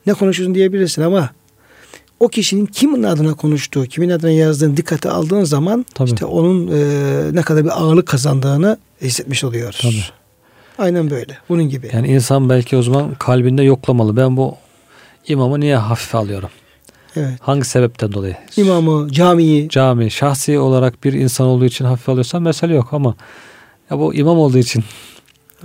[0.06, 1.30] Ne konuşuyorsun diyebilirsin ama
[2.20, 6.10] o kişinin kimin adına konuştuğu, kimin adına yazdığını dikkate aldığın zaman Tabii.
[6.10, 9.80] işte onun e, ne kadar bir ağırlık kazandığını hissetmiş oluyoruz.
[9.82, 10.04] Tabii.
[10.78, 11.38] Aynen böyle.
[11.48, 11.90] Bunun gibi.
[11.92, 14.16] Yani insan belki o zaman kalbinde yoklamalı.
[14.16, 14.56] Ben bu
[15.28, 16.50] imamı niye hafife alıyorum?
[17.16, 17.32] Evet.
[17.40, 18.36] Hangi sebepten dolayı?
[18.56, 19.68] İmamı, camiyi.
[19.68, 23.14] Cami, şahsi olarak bir insan olduğu için hafife alıyorsan mesele yok ama
[23.92, 24.84] ya bu imam olduğu için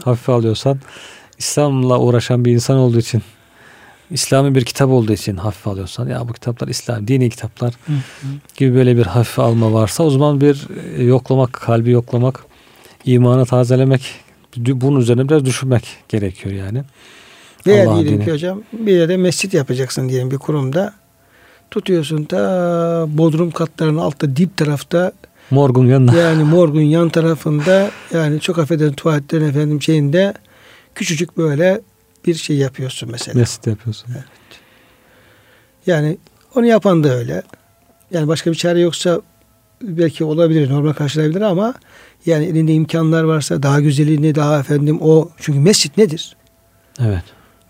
[0.04, 0.80] hafife alıyorsan
[1.38, 3.22] İslam'la uğraşan bir insan olduğu için
[4.12, 8.28] İslami bir kitap olduğu için hafife alıyorsan ya bu kitaplar İslam dini kitaplar hı hı.
[8.58, 12.46] gibi böyle bir hafife alma varsa o zaman bir e, yoklamak, kalbi yoklamak,
[13.06, 14.02] imanı tazelemek
[14.58, 16.84] bunun üzerine biraz düşünmek gerekiyor yani.
[17.68, 20.94] Veya Allah diyelim ki hocam bir yere mescit yapacaksın diyelim bir kurumda.
[21.72, 22.38] Tutuyorsun ta
[23.08, 25.12] bodrum katlarının altta dip tarafta
[25.52, 26.16] morgun yanında.
[26.16, 30.34] Yani morgun yan tarafında yani çok affedersin tuvaletlerin efendim şeyinde
[30.96, 31.82] küçücük böyle
[32.26, 33.40] bir şey yapıyorsun mesela.
[33.40, 34.10] Mescit yapıyorsun.
[34.12, 34.26] Evet.
[35.88, 36.18] Yani
[36.56, 37.42] onu yapan da öyle.
[38.12, 39.22] Yani başka bir çare yoksa
[39.82, 41.74] belki olabilir, normal karşılayabilir ama
[42.26, 46.36] yani elinde imkanlar varsa daha güzelini daha efendim o çünkü mescit nedir?
[47.00, 47.24] Evet.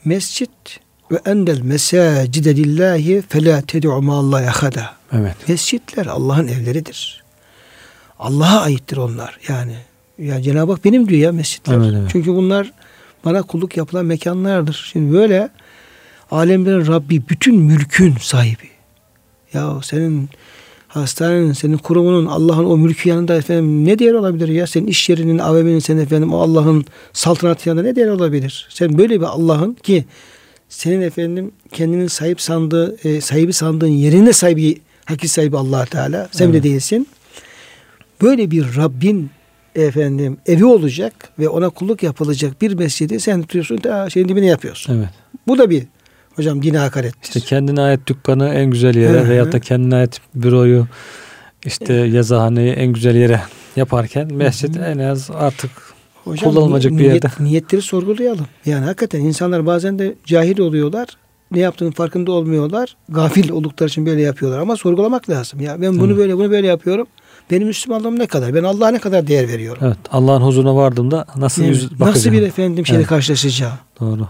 [0.06, 0.80] Mescit
[1.12, 4.90] ve endel mesacide lillahi fela ted'u ma'allahi ahada.
[5.12, 5.36] Evet.
[5.48, 7.27] Mescitler Allah'ın evleridir.
[8.20, 9.40] Allah'a aittir onlar.
[9.48, 9.76] Yani
[10.20, 11.78] ya Cenab-ı Hak benim diyor ya mescitler.
[11.78, 12.10] Evet, evet.
[12.12, 12.72] Çünkü bunlar
[13.26, 14.90] bana kulluk yapılan mekanlardır.
[14.92, 15.50] Şimdi böyle
[16.32, 18.70] alemlerin Rabbi, bütün mülkün sahibi.
[19.54, 20.30] Ya senin
[20.88, 24.68] hastanenin, senin kurumunun, Allah'ın o mülkü yanında efendim ne değer olabilir ya?
[24.68, 28.68] Senin iş yerinin, AVM'nin senin efendim o Allah'ın saltanatı yanında ne değer olabilir?
[28.70, 30.06] Sen böyle bir Allah'ın ki
[30.70, 36.30] senin efendim kendinin sahip sandığı, e, sahibi sandığın yerine sahibi, hakiki sahibi allah Teala.
[36.32, 36.54] Sen evet.
[36.54, 37.08] bile değilsin.
[38.22, 39.30] Böyle bir Rabbin
[39.76, 44.98] efendim evi olacak ve ona kulluk yapılacak bir mescidi sen tutuyorsun da şeyin dibine yapıyorsun.
[44.98, 45.10] Evet.
[45.48, 45.84] Bu da bir
[46.36, 47.28] hocam dine hakarettir.
[47.28, 49.30] İşte kendine ait dükkanı en güzel yere Hı-hı.
[49.30, 50.88] veyahut da kendine ait büroyu
[51.66, 53.42] işte yazıhaneyi en güzel yere
[53.76, 54.84] yaparken mescid Hı-hı.
[54.86, 55.72] en az artık
[56.24, 57.28] Hocam, kullanılacak niyet, bir yerde.
[57.40, 58.46] Niyetleri sorgulayalım.
[58.66, 61.08] Yani hakikaten insanlar bazen de cahil oluyorlar.
[61.52, 62.96] Ne yaptığının farkında olmuyorlar.
[63.10, 65.60] Gafil oldukları için böyle yapıyorlar ama sorgulamak lazım.
[65.60, 66.18] Ya ben bunu Hı.
[66.18, 67.08] böyle bunu böyle yapıyorum.
[67.52, 68.54] Benim Müslümanlığım ne kadar?
[68.54, 69.84] Ben Allah'a ne kadar değer veriyorum?
[69.86, 69.98] Evet.
[70.12, 71.76] Allah'ın huzuruna vardığımda nasıl evet.
[71.76, 72.16] yüz bakacağım?
[72.16, 73.10] Nasıl bir efendim şeyle evet.
[73.10, 73.78] karşılaşacağım?
[74.00, 74.28] Doğru.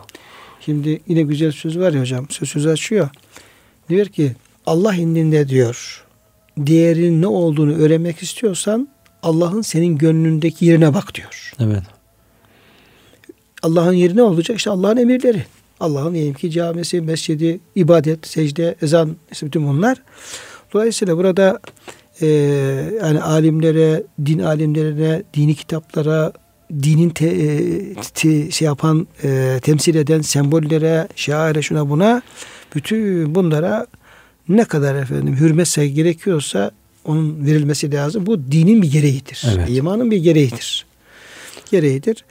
[0.60, 2.26] Şimdi yine güzel söz var ya hocam.
[2.30, 3.10] Söz söz açıyor.
[3.90, 6.04] Diyor ki Allah indinde diyor
[6.58, 8.88] değerinin ne olduğunu öğrenmek istiyorsan
[9.24, 11.54] Allah'ın senin gönlündeki yerine bak diyor.
[11.60, 11.84] Evet.
[13.64, 14.58] Allah'ın yeri ne olacak?
[14.58, 15.46] İşte Allah'ın emirleri.
[15.80, 20.02] Allah'ın diyelim ki camisi, mescidi, ibadet, secde, ezan, işte bütün bunlar.
[20.74, 21.60] Dolayısıyla burada
[22.22, 22.28] e,
[23.02, 26.34] yani alimlere, din alimlerine, dini kitaplara,
[26.74, 32.22] dinin te, e, te, şey yapan, e, temsil eden sembollere, şaire şuna buna
[32.76, 33.88] bütün bunlara
[34.50, 36.72] ne kadar efendim hürmet saygı gerekiyorsa
[37.06, 38.26] onun verilmesi lazım.
[38.26, 39.44] Bu dinin bir gereğidir.
[39.54, 39.70] Evet.
[39.70, 40.86] İmanın bir gereğidir.
[41.72, 42.26] Gereğidir.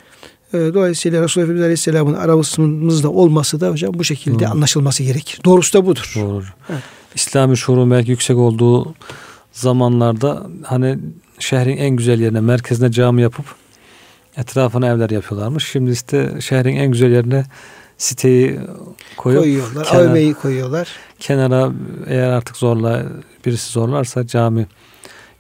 [0.55, 4.51] E, dolayısıyla Resulullah Efendimiz Aleyhisselam'ın aramızda olması da hocam bu şekilde Doğru.
[4.51, 5.41] anlaşılması gerekir.
[5.45, 6.13] Doğrusu da budur.
[6.17, 6.45] Doğru.
[6.71, 6.83] Evet.
[7.15, 8.95] İslami şuurun belki yüksek olduğu
[9.57, 10.99] zamanlarda hani
[11.39, 13.47] şehrin en güzel yerine merkezine cami yapıp
[14.37, 15.69] etrafına evler yapıyorlarmış.
[15.69, 17.45] Şimdi işte şehrin en güzel yerine
[17.99, 18.59] siteyi
[19.17, 19.85] koyup koyuyorlar.
[19.85, 20.89] Kenar, AVM'yi koyuyorlar.
[21.19, 21.73] Kenara
[22.07, 23.03] eğer artık zorla
[23.47, 24.67] birisi zorlarsa cami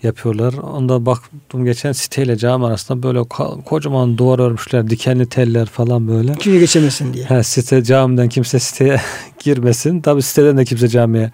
[0.02, 0.54] yapıyorlar.
[0.54, 3.22] Onda baktım geçen siteyle cami arasında böyle
[3.64, 4.90] kocaman duvar örmüşler.
[4.90, 6.34] Dikenli teller falan böyle.
[6.34, 7.24] Kimse geçemesin diye.
[7.24, 9.00] He, site camiden kimse siteye
[9.38, 10.00] girmesin.
[10.00, 11.32] Tabi siteden de kimse camiye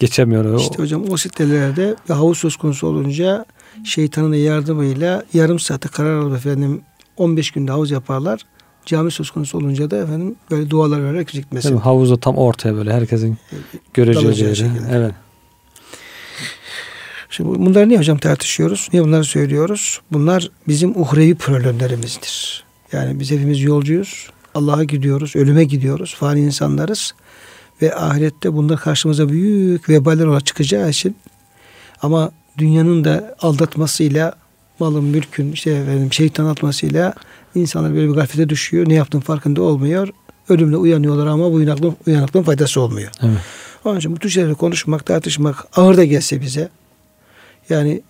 [0.00, 0.60] geçemiyor.
[0.60, 3.44] İşte hocam o sitelerde havuz söz konusu olunca
[3.84, 6.82] şeytanın yardımıyla yarım saate karar alıp efendim
[7.16, 8.40] 15 günde havuz yaparlar.
[8.86, 11.76] Cami söz konusu olunca da efendim böyle dualar vererek gitmesin.
[11.76, 13.38] Havuzda tam ortaya böyle herkesin
[13.94, 14.70] göreceği.
[14.92, 15.14] Evet.
[17.30, 18.88] Şimdi bunları niye hocam tartışıyoruz?
[18.92, 20.00] Niye bunları söylüyoruz?
[20.12, 22.64] Bunlar bizim uhrevi problemlerimizdir.
[22.92, 24.30] Yani biz hepimiz yolcuyuz.
[24.54, 26.14] Allah'a gidiyoruz, ölüme gidiyoruz.
[26.18, 27.14] Fani insanlarız.
[27.82, 31.16] Ve ahirette bunlar karşımıza büyük veballer olarak çıkacağı için
[32.02, 34.34] ama dünyanın da aldatmasıyla
[34.78, 37.14] malın, mülkün, işte efendim, şeytan atmasıyla
[37.54, 38.88] insanlar böyle bir gaflete düşüyor.
[38.88, 40.08] Ne yaptığın farkında olmuyor.
[40.48, 43.10] Ölümle uyanıyorlar ama bu uyanıklığın, uyanıklığın faydası olmuyor.
[43.22, 43.38] Evet.
[43.84, 46.68] Onun için bu tür şeyleri konuşmak, tartışmak ağır da gelse bize
[47.68, 48.02] yani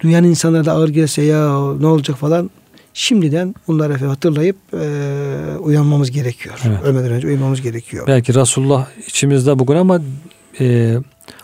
[0.00, 2.50] duyan insanlara da ağır gelse ya ne olacak falan
[2.94, 6.60] şimdiden bunları hatırlayıp e, uyanmamız gerekiyor.
[6.64, 6.82] Evet.
[6.82, 8.06] Ölmeden önce uyanmamız gerekiyor.
[8.06, 10.00] Belki Resulullah içimizde bugün ama
[10.60, 10.96] e,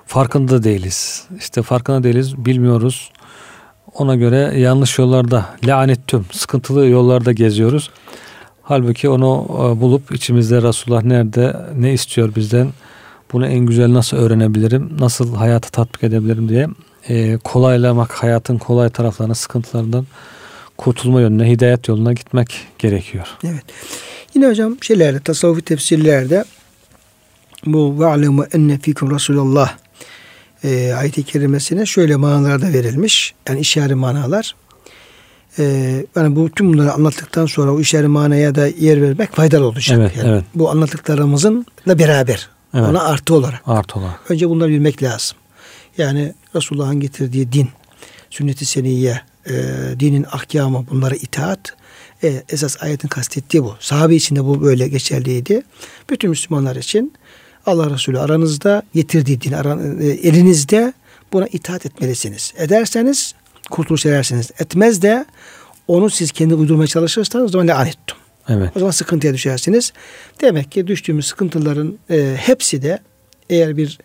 [0.06, 1.24] farkında değiliz.
[1.38, 3.10] İşte farkında değiliz, bilmiyoruz.
[3.94, 7.90] Ona göre yanlış yollarda, lanettüm, sıkıntılı yollarda geziyoruz.
[8.62, 12.68] Halbuki onu e, bulup içimizde Resulullah nerede, ne istiyor bizden,
[13.32, 16.68] bunu en güzel nasıl öğrenebilirim, nasıl hayata tatbik edebilirim diye
[17.08, 20.06] e, kolaylamak, hayatın kolay taraflarına, sıkıntılarından
[20.76, 23.26] kurtulma yönüne, hidayet yoluna gitmek gerekiyor.
[23.44, 23.64] Evet.
[24.34, 26.44] Yine hocam şeylerde, tasavvufi tefsirlerde
[27.66, 29.76] bu ve'lemu enne fikum Resulallah
[30.64, 33.34] e, ayet-i kerimesine şöyle manalarda verilmiş.
[33.48, 34.54] Yani işare manalar.
[35.58, 35.64] E,
[36.16, 39.98] yani bu tüm bunları anlattıktan sonra o işare manaya da yer vermek faydalı olacak.
[40.00, 40.44] Evet, yani evet.
[40.54, 42.48] Bu anlattıklarımızın da beraber.
[42.74, 42.88] Evet.
[42.88, 43.62] Ona artı olarak.
[43.66, 44.20] Artı olarak.
[44.28, 45.36] Önce bunları bilmek lazım.
[45.98, 47.68] Yani Resulullah'ın getirdiği din,
[48.30, 49.54] sünnet-i seniyye, e,
[50.00, 51.76] dinin ahkamı bunlara itaat.
[52.24, 53.76] E, esas ayetin kastettiği bu.
[53.80, 55.62] Sahabe için de bu böyle geçerliydi.
[56.10, 57.12] Bütün Müslümanlar için
[57.66, 60.92] Allah Resulü aranızda getirdiği din aran, e, elinizde
[61.32, 62.52] buna itaat etmelisiniz.
[62.56, 63.34] Ederseniz
[63.70, 64.50] kurtuluş edersiniz.
[64.58, 65.24] Etmez de
[65.88, 68.16] onu siz kendi uydurmaya çalışırsanız o zaman lanettum.
[68.48, 68.70] Evet.
[68.76, 69.92] O zaman sıkıntıya düşersiniz.
[70.40, 72.98] Demek ki düştüğümüz sıkıntıların e, hepsi de
[73.50, 73.98] eğer bir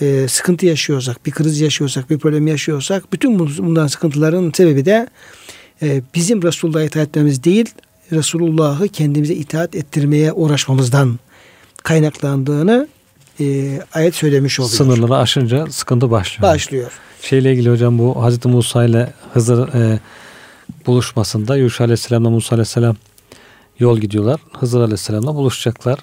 [0.00, 5.08] e, sıkıntı yaşıyorsak, bir kriz yaşıyorsak, bir problem yaşıyorsak bütün bundan sıkıntıların sebebi de
[5.82, 7.74] e, bizim Resulullah'a itaat etmemiz değil,
[8.12, 11.18] Resulullah'ı kendimize itaat ettirmeye uğraşmamızdan
[11.82, 12.88] kaynaklandığını
[13.40, 14.74] e, ayet söylemiş oluyor.
[14.74, 16.52] Sınırları aşınca sıkıntı başlıyor.
[16.54, 16.92] Başlıyor.
[17.22, 20.00] Şeyle ilgili hocam bu Hazreti Musa ile Hızır e,
[20.86, 22.96] buluşmasında Yuşa Aleyhisselam'la Musa Aleyhisselam
[23.78, 24.40] yol gidiyorlar.
[24.58, 25.98] Hızır Aleyhisselam'la buluşacaklar.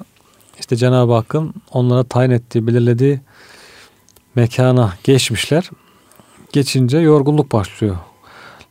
[0.59, 3.19] İşte Cenab-ı Hakk'ın onlara tayin ettiği, belirlediği
[4.35, 5.69] mekana geçmişler.
[6.51, 7.97] Geçince yorgunluk başlıyor.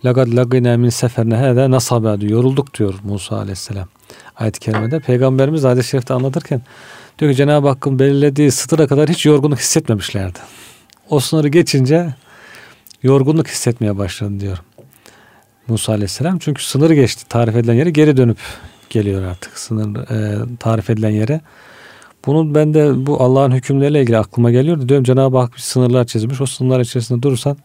[0.04, 2.32] Lagad lagine min seferine hede nasabe diyor.
[2.32, 3.88] Yorulduk diyor Musa aleyhisselam.
[4.36, 5.00] Ayet-i kerimede.
[5.00, 6.62] Peygamberimiz hadis-i şerifte anlatırken
[7.18, 10.38] diyor ki Cenab-ı Hakk'ın belirlediği sıtıra kadar hiç yorgunluk hissetmemişlerdi.
[11.10, 12.14] O sınırı geçince
[13.02, 14.58] yorgunluk hissetmeye başladı diyor.
[15.68, 16.38] Musa aleyhisselam.
[16.38, 17.28] Çünkü sınırı geçti.
[17.28, 18.38] Tarif edilen yere geri dönüp
[18.90, 19.58] geliyor artık.
[19.58, 21.40] Sınır e, tarif edilen yere.
[22.26, 24.88] Bunun ben de bu Allah'ın hükümleriyle ilgili aklıma geliyordu.
[24.88, 26.40] Diyorum Cenab-ı Hak bir sınırlar çizmiş.
[26.40, 27.56] O sınırlar içerisinde durursan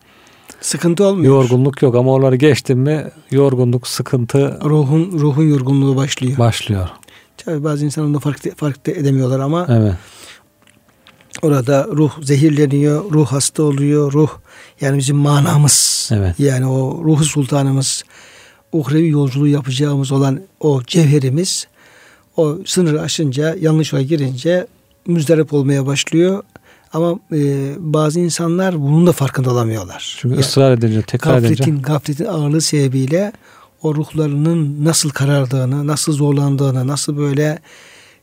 [0.62, 1.34] sıkıntı olmuyor.
[1.34, 6.38] Yorgunluk yok ama onları geçtin mi yorgunluk, sıkıntı ruhun ruhun yorgunluğu başlıyor.
[6.38, 6.90] Başlıyor.
[7.38, 9.94] Tabii bazı insanlar onu fark, fark edemiyorlar ama evet.
[11.42, 14.30] orada ruh zehirleniyor, ruh hasta oluyor, ruh
[14.82, 16.10] yani bizim manamız.
[16.14, 16.40] Evet.
[16.40, 18.04] Yani o ruhu sultanımız,
[18.72, 21.68] uhrevi yolculuğu yapacağımız olan o cevherimiz
[22.38, 24.68] o sınırı aşınca, yanlış yola girince
[25.08, 26.44] müzdarip olmaya başlıyor.
[26.94, 30.16] Ama e, bazı insanlar bunun da farkında olamıyorlar.
[30.20, 31.82] Çünkü yani, ısrar edince, tekrar gafletin, edince.
[31.82, 33.32] Gafletin ağırlığı sebebiyle
[33.82, 37.60] o ruhlarının nasıl karardığını, nasıl zorlandığını, nasıl böyle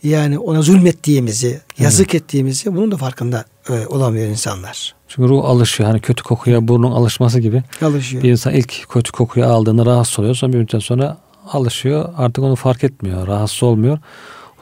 [0.02, 2.22] yani ona zulmettiğimizi, yazık evet.
[2.22, 4.94] ettiğimizi bunun da farkında e, olamıyor insanlar.
[5.08, 5.90] Çünkü ruh alışıyor.
[5.90, 7.62] Hani kötü kokuya burnun alışması gibi.
[7.82, 8.22] Alışıyor.
[8.22, 10.34] Bir insan ilk kötü kokuyu aldığında rahatsız oluyor.
[10.34, 11.18] Sonra bir müddet sonra
[11.52, 12.08] alışıyor.
[12.16, 13.26] Artık onu fark etmiyor.
[13.26, 13.98] Rahatsız olmuyor.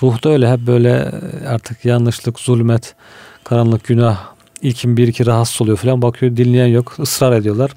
[0.02, 1.12] Ruhta öyle hep böyle
[1.46, 2.94] artık yanlışlık, zulmet,
[3.44, 7.70] karanlık, günah ilkin bir iki rahatsız oluyor falan bakıyor dinleyen yok ısrar ediyorlar.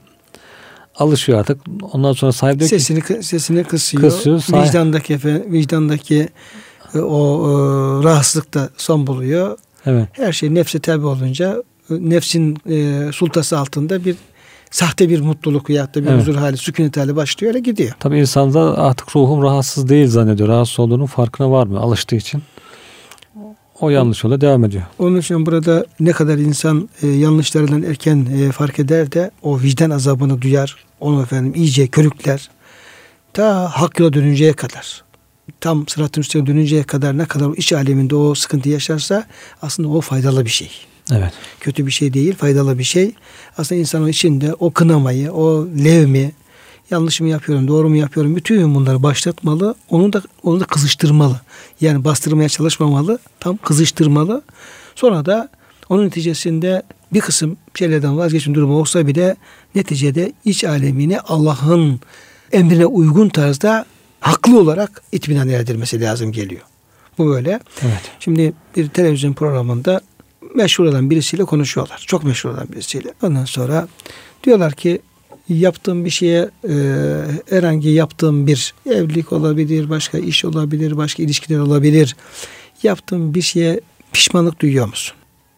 [0.95, 1.61] Alışıyor artık.
[1.91, 4.03] Ondan sonra sahip diyor sesini, ki sesini kısıyor.
[4.03, 4.67] kısıyor sahip...
[4.67, 6.29] Vicdandaki efendim, vicdandaki
[6.93, 7.53] e, o e,
[8.03, 9.57] rahatsızlık da son buluyor.
[9.85, 10.07] Evet.
[10.11, 14.15] Her şey nefse tabi olunca nefsin e, sultası altında bir
[14.75, 16.21] sahte bir mutluluk ya da bir evet.
[16.21, 17.93] huzur hali, sükunet hali başlıyor öyle gidiyor.
[17.99, 20.49] Tabii insan da artık ruhum rahatsız değil zannediyor.
[20.49, 21.79] Rahatsız olduğunun farkına var mı?
[21.79, 22.43] Alıştığı için.
[23.81, 24.83] O yanlış yola devam ediyor.
[24.99, 29.89] Onun için burada ne kadar insan e, yanlışlarından erken e, fark eder de o vicdan
[29.89, 30.85] azabını duyar.
[30.99, 32.49] Onu efendim iyice körükler.
[33.33, 35.03] Ta hak yola dönünceye kadar.
[35.61, 39.23] Tam sıratın üstüne dönünceye kadar ne kadar o iç aleminde o sıkıntı yaşarsa
[39.61, 40.69] aslında o faydalı bir şey.
[41.11, 41.33] Evet.
[41.59, 43.11] Kötü bir şey değil, faydalı bir şey.
[43.57, 46.31] Aslında insanın içinde o kınamayı, o levmi,
[46.91, 49.75] yanlış mı yapıyorum, doğru mu yapıyorum, bütün bunları başlatmalı.
[49.89, 51.41] Onu da onu da kızıştırmalı.
[51.81, 54.41] Yani bastırmaya çalışmamalı, tam kızıştırmalı.
[54.95, 55.49] Sonra da
[55.89, 59.35] onun neticesinde bir kısım şeylerden vazgeçme durumu olsa bile
[59.75, 61.99] neticede iç alemini Allah'ın
[62.51, 63.85] emrine uygun tarzda
[64.19, 66.61] haklı olarak itminan erdirmesi lazım geliyor.
[67.17, 67.59] Bu böyle.
[67.81, 68.11] Evet.
[68.19, 70.01] Şimdi bir televizyon programında
[70.55, 72.03] meşhur olan birisiyle konuşuyorlar.
[72.07, 73.13] Çok meşhur olan birisiyle.
[73.21, 73.87] Ondan sonra
[74.43, 75.01] diyorlar ki
[75.49, 76.73] yaptığım bir şeye e,
[77.49, 82.15] herhangi yaptığım bir evlilik olabilir, başka iş olabilir, başka ilişkiler olabilir.
[82.83, 83.81] Yaptığım bir şeye
[84.13, 85.17] pişmanlık duyuyor musun?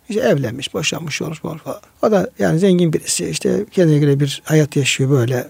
[0.09, 1.59] İşte evlenmiş, boşanmış olmuş falan.
[2.01, 5.49] O da yani zengin birisi işte kendine göre bir hayat yaşıyor böyle.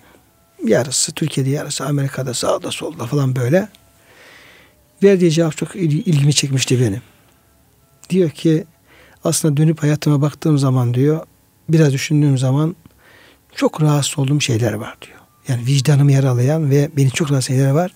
[0.65, 3.67] Yarısı Türkiye'de yarısı Amerika'da sağda solda falan böyle.
[5.03, 7.01] Verdiği cevap çok ilgimi çekmişti benim.
[8.09, 8.65] Diyor ki
[9.27, 11.19] aslında dönüp hayatıma baktığım zaman diyor
[11.69, 12.75] biraz düşündüğüm zaman
[13.55, 15.17] çok rahatsız olduğum şeyler var diyor.
[15.47, 17.91] Yani vicdanımı yaralayan ve beni çok rahatsız şeyler var.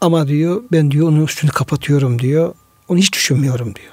[0.00, 2.54] Ama diyor ben diyor onun üstünü kapatıyorum diyor.
[2.88, 3.92] Onu hiç düşünmüyorum diyor.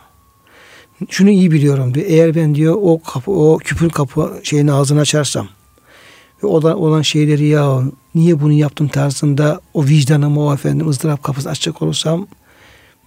[1.10, 2.06] Şunu iyi biliyorum diyor.
[2.10, 5.48] Eğer ben diyor o kapı o küpün kapı şeyini ağzını açarsam
[6.44, 7.82] ve olan, olan şeyleri ya
[8.16, 12.28] niye bunu yaptım tarzında o vicdanımı o efendim ızdırap kapısını açacak olursam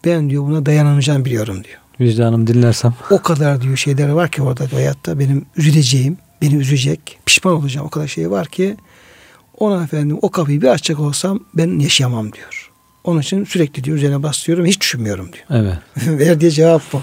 [0.04, 1.78] ben diyor buna dayanamayacağım biliyorum diyor.
[2.00, 2.94] Vicdanım dinlersem.
[3.10, 7.90] O kadar diyor şeyler var ki orada hayatta benim üzüleceğim, beni üzecek, pişman olacağım o
[7.90, 8.76] kadar şey var ki
[9.58, 12.70] ona efendim o kapıyı bir açacak olsam ben yaşayamam diyor.
[13.04, 15.62] Onun için sürekli diyor üzerine bastırıyorum hiç düşünmüyorum diyor.
[15.62, 15.78] Evet.
[16.18, 17.02] Verdiği cevap bu.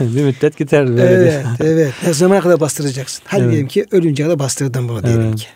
[0.00, 0.88] bir müddet gider.
[0.88, 1.92] Böyle evet, evet.
[2.06, 3.22] Ne zamana kadar bastıracaksın?
[3.26, 3.50] Hadi evet.
[3.50, 5.38] diyelim ki ölünce kadar bastırdın bunu diyelim evet.
[5.38, 5.46] ki.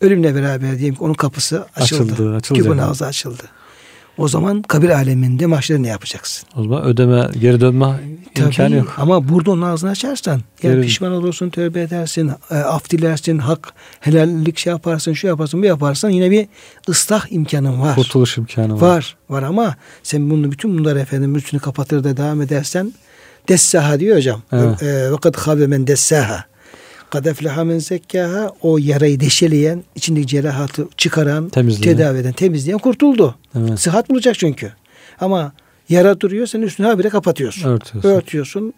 [0.00, 2.12] Ölümle beraber diyelim ki onun kapısı açıldı.
[2.12, 2.36] Açıldı.
[2.36, 3.42] açıldı Kübün ağzı açıldı.
[4.20, 6.48] O zaman kabir aleminde mahşerde ne yapacaksın?
[6.56, 7.86] O zaman ödeme, geri dönme
[8.34, 8.94] Tabii, imkanı yok.
[8.98, 10.82] Ama burada onun ağzını açarsan yani geri...
[10.82, 16.10] pişman olursun, tövbe edersin, e, af dilersin, hak, helallik şey yaparsın, şu yaparsın, bu yaparsan
[16.10, 16.46] yine bir
[16.88, 17.94] ıslah imkanın var.
[17.94, 18.88] Kurtuluş imkanı var.
[18.88, 22.92] Var, var ama sen bunu bütün bunları efendim üstünü kapatır da devam edersen
[23.48, 24.42] dessaha diyor hocam.
[24.52, 24.82] Evet.
[24.82, 26.49] E, ve kad habe men dessaha.
[27.10, 31.96] Kad efleha men zekkaha o yarayı deşeleyen, içindeki cerahatı çıkaran, temizleyen.
[31.96, 33.34] tedavi eden, temizleyen kurtuldu.
[33.58, 33.80] Evet.
[33.80, 34.72] Sıhhat bulacak çünkü.
[35.20, 35.52] Ama
[35.88, 37.68] yara duruyor, sen üstünü habire kapatıyorsun.
[37.68, 38.08] Örtüyorsun.
[38.10, 38.74] Örtüyorsun.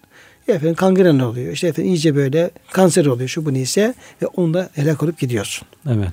[0.49, 1.53] Efendim kangren oluyor.
[1.53, 5.69] İşte efendim iyice böyle kanser oluyor şu bu neyse ve onu da helak olup gidiyorsun.
[5.89, 6.09] Evet.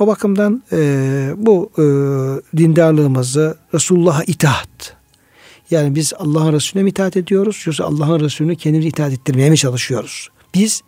[0.00, 0.78] O bakımdan e,
[1.36, 1.84] bu e,
[2.56, 4.96] dindarlığımızı Resulullah'a itaat.
[5.70, 10.28] Yani biz Allah'ın Resulüne mi itaat ediyoruz yoksa Allah'ın Resulünü kendimize itaat ettirmeye mi çalışıyoruz?
[10.54, 10.82] Biz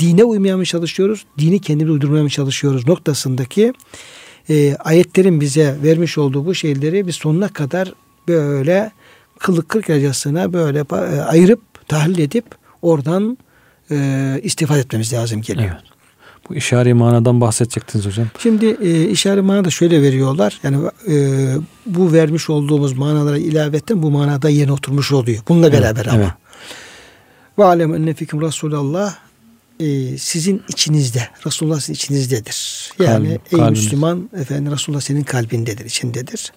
[0.00, 1.24] dine uymaya mı çalışıyoruz?
[1.38, 2.86] Dini kendimize uydurmaya mı çalışıyoruz?
[2.86, 3.72] Noktasındaki
[4.50, 7.92] e, ayetlerin bize vermiş olduğu bu şeyleri biz sonuna kadar
[8.28, 8.90] böyle
[9.38, 12.44] kılık kırk arasına böyle e, ayırıp tahlil edip
[12.82, 13.38] oradan
[13.90, 15.70] e, istifade etmemiz lazım geliyor.
[15.72, 15.90] Evet.
[16.48, 18.26] Bu işari manadan bahsedecektiniz hocam.
[18.38, 20.60] Şimdi e, işari mana da şöyle veriyorlar.
[20.62, 20.76] Yani
[21.08, 21.14] e,
[21.86, 25.42] bu vermiş olduğumuz manalara ilavetten bu manada yerine oturmuş oluyor.
[25.48, 26.22] Bununla beraber evet, ama.
[26.22, 26.32] Evet.
[27.58, 29.14] Ve alem enne fikum Resulallah
[29.80, 31.28] e, sizin içinizde.
[31.46, 32.90] Resulullah sizin içinizdedir.
[32.98, 33.84] Yani Kalb, ey kalbiniz.
[33.84, 36.52] Müslüman efendim Resulullah senin kalbindedir, içindedir.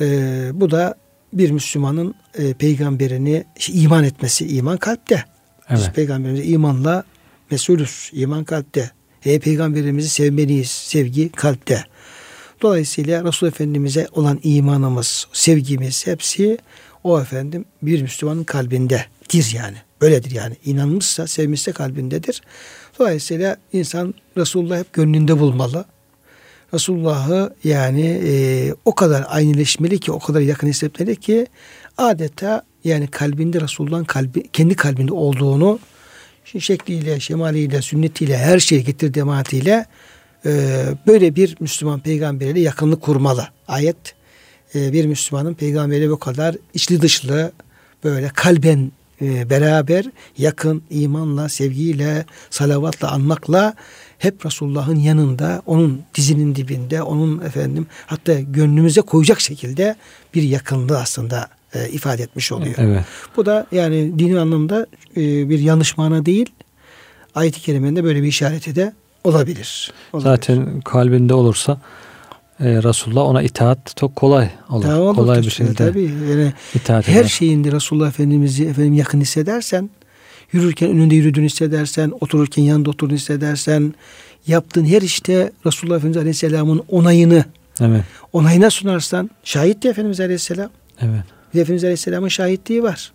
[0.00, 0.06] E,
[0.52, 0.94] bu da
[1.32, 4.56] bir Müslümanın e, peygamberini şey, iman etmesi.
[4.56, 5.24] iman kalpte.
[5.68, 5.80] Evet.
[5.80, 7.04] Biz peygamberimize imanla
[7.50, 8.10] mesulüz.
[8.12, 8.90] iman kalpte.
[9.24, 10.70] E, peygamberimizi sevmeliyiz.
[10.70, 11.84] Sevgi kalpte.
[12.62, 16.58] Dolayısıyla Resul Efendimiz'e olan imanımız, sevgimiz hepsi
[17.04, 19.76] o efendim bir Müslümanın kalbindedir yani.
[20.00, 20.56] Öyledir yani.
[20.64, 22.42] İnanmışsa, sevmişse kalbindedir.
[22.98, 25.84] Dolayısıyla insan Resulullah hep gönlünde bulmalı.
[26.74, 31.46] Resulullah'ı yani e, o kadar aynıleşmeli ki, o kadar yakın hissetmeli ki
[31.96, 35.78] adeta yani kalbinde Resulullah'ın kalbi, kendi kalbinde olduğunu
[36.44, 39.86] şekliyle, şemaliyle, sünnetiyle, her şeyi getir dematiyle
[40.46, 43.48] e, böyle bir Müslüman peygamberiyle yakınlık kurmalı.
[43.68, 44.14] Ayet
[44.74, 47.52] e, bir Müslümanın peygamberi bu kadar içli dışlı
[48.04, 48.92] böyle kalben
[49.22, 50.04] e, beraber
[50.38, 53.74] yakın imanla, sevgiyle, salavatla anmakla
[54.18, 59.96] hep Resulullah'ın yanında, onun dizinin dibinde, onun efendim hatta gönlümüze koyacak şekilde
[60.34, 62.74] bir yakınlığı aslında e, ifade etmiş oluyor.
[62.78, 63.04] Evet.
[63.36, 66.50] Bu da yani dini anlamda e, bir yanlış mana değil.
[67.34, 68.92] Ayet-i kerimenin böyle bir işareti de
[69.24, 69.92] olabilir.
[70.12, 70.30] olabilir.
[70.30, 71.80] Zaten kalbinde olursa
[72.60, 74.84] e, Resulullah ona itaat çok kolay olur.
[74.92, 76.02] Olur kolay bir şekilde Tabii.
[76.30, 77.28] Yani itaat her eder.
[77.28, 79.90] şeyinde Resulullah Efendimiz'i efendim yakın hissedersen,
[80.52, 83.94] yürürken önünde yürüdüğünü hissedersen, otururken yanında oturduğunu hissedersen,
[84.46, 87.44] yaptığın her işte Resulullah Efendimiz Aleyhisselam'ın onayını,
[87.80, 88.02] Evet.
[88.32, 90.70] onayına sunarsan, şahit de Efendimiz Aleyhisselam.
[91.00, 91.22] Evet.
[91.54, 93.12] Bir Efendimiz Aleyhisselam'ın şahitliği var.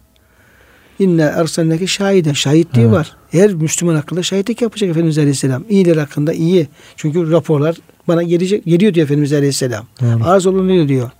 [1.00, 2.96] İnne ersalneke şahiden şahitliği Evet.
[2.96, 3.16] var.
[3.34, 5.64] Her Müslüman hakkında şahitlik yapacak Efendimiz Aleyhisselam.
[5.70, 6.68] İyiler hakkında iyi.
[6.96, 7.76] Çünkü raporlar
[8.08, 9.86] bana gelecek, geliyor diyor Efendimiz Aleyhisselam.
[10.02, 10.30] Doğru.
[10.30, 11.12] Arz olunuyor diyor.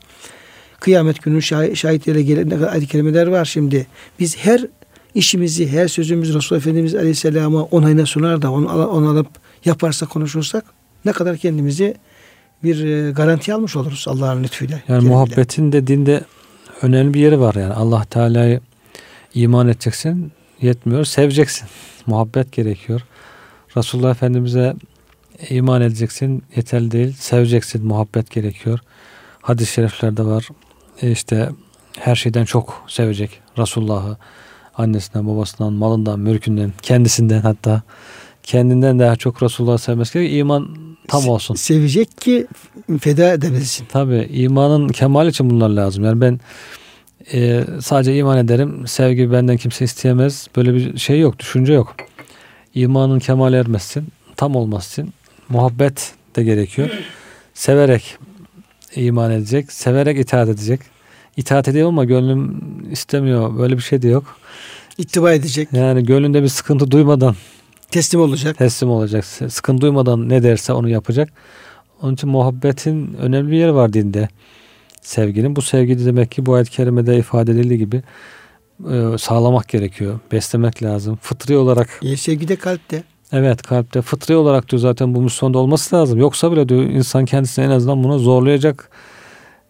[0.80, 3.88] Kıyamet günü şah, şahitlere gelen ne kadar ayet kelimeler var şimdi.
[4.20, 4.66] Biz her
[5.16, 9.28] işimizi, her sözümüzü Resulullah Efendimiz Aleyhisselam'a onayına sunar da onu, onu alıp
[9.66, 10.66] yaparsak, konuşursak
[11.06, 11.96] ne kadar kendimizi
[12.64, 14.76] bir e, garanti almış oluruz Allah'ın lütfuyla.
[14.76, 15.10] Yani keremiyle.
[15.10, 16.24] muhabbetin de dinde
[16.82, 17.74] önemli bir yeri var yani.
[17.74, 18.60] Allah Teala'yı
[19.34, 20.32] iman edeceksin
[20.64, 21.06] yetmiyor.
[21.06, 21.68] Seveceksin.
[22.06, 23.02] Muhabbet gerekiyor.
[23.78, 24.74] Resulullah Efendimiz'e
[25.50, 27.14] iman edeceksin yeterli değil.
[27.20, 27.86] Seveceksin.
[27.86, 28.80] Muhabbet gerekiyor.
[29.42, 30.48] Hadis-i şeriflerde var.
[31.02, 31.50] E işte
[32.00, 34.18] her şeyden çok sevecek Resulullah'ı.
[34.78, 37.82] Annesinden, babasından, malından, mülkünden, kendisinden hatta
[38.44, 40.40] kendinden daha çok Resulullah'ı sevmesi gerekiyor.
[40.40, 41.56] İman tam olsun.
[41.56, 42.48] Sevecek ki
[43.00, 43.86] feda edebilsin.
[43.90, 46.04] Tabii imanın kemal için bunlar lazım.
[46.04, 46.40] Yani ben
[47.34, 48.88] e, sadece iman ederim.
[48.88, 50.48] Sevgi benden kimse isteyemez.
[50.56, 51.96] Böyle bir şey yok, düşünce yok.
[52.76, 54.08] İmanın kemal ermezsin.
[54.36, 55.14] Tam olması için
[55.50, 56.90] muhabbet de gerekiyor.
[57.54, 58.18] Severek
[58.96, 59.72] iman edecek.
[59.72, 60.80] Severek itaat edecek.
[61.38, 62.62] İtaat ediyor ama gönlüm
[62.92, 63.58] istemiyor.
[63.58, 64.38] Böyle bir şey de yok.
[64.98, 65.70] İttiba edecek.
[65.74, 67.36] Yani gönlünde bir sıkıntı duymadan
[67.92, 68.58] Teslim olacak.
[68.58, 69.26] teslim olacak.
[69.26, 71.30] Sıkıntı duymadan ne derse onu yapacak.
[72.02, 74.30] Onun için muhabbetin önemli bir yeri var dinde.
[75.04, 75.56] Sevginin.
[75.56, 78.02] Bu sevgi de demek ki bu ayet-i kerimede ifade edildiği gibi
[78.92, 80.20] e, sağlamak gerekiyor.
[80.32, 81.18] Beslemek lazım.
[81.22, 83.04] Fıtri olarak E, sevgi de kalpte.
[83.32, 86.20] evet kalpte fıtri olarak diyor zaten bu Müslüman'da olması lazım.
[86.20, 88.90] Yoksa bile diyor insan kendisini en azından buna zorlayacak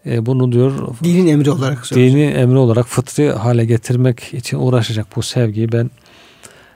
[0.05, 0.71] e, bunu diyor
[1.03, 5.91] Dinin emri olarak dini emri olarak fıtri hale getirmek için uğraşacak bu sevgiyi ben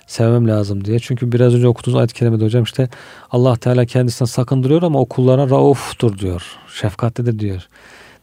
[0.07, 0.99] sevmem lazım diye.
[0.99, 2.89] Çünkü biraz önce okuduğunuz ayet-i kerimede hocam işte
[3.31, 6.43] Allah Teala kendisinden sakındırıyor ama o kullarına rauftur diyor.
[6.81, 7.67] Şefkatlidir diyor.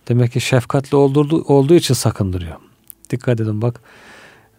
[0.08, 2.56] Demek ki şefkatli olduğu, olduğu için sakındırıyor.
[3.10, 3.80] Dikkat edin bak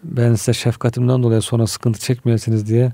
[0.04, 2.92] ben size şefkatimden dolayı sonra sıkıntı çekmeyesiniz diye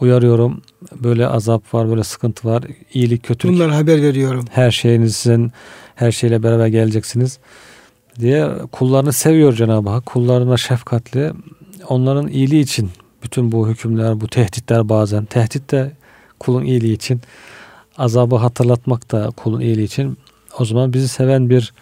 [0.00, 0.62] uyarıyorum.
[0.94, 2.64] Böyle azap var, böyle sıkıntı var.
[2.94, 4.44] İyilik, kötülük Bunlara haber veriyorum.
[4.50, 5.52] her şeyiniz sizin
[5.94, 7.38] her şeyle beraber geleceksiniz
[8.20, 10.06] diye kullarını seviyor Cenab-ı Hak.
[10.06, 11.32] Kullarına şefkatli.
[11.88, 12.90] Onların iyiliği için
[13.22, 15.92] bütün bu hükümler, bu tehditler bazen tehdit de
[16.38, 17.20] kulun iyiliği için
[17.98, 20.18] azabı hatırlatmak da kulun iyiliği için
[20.58, 21.74] o zaman bizi seven bir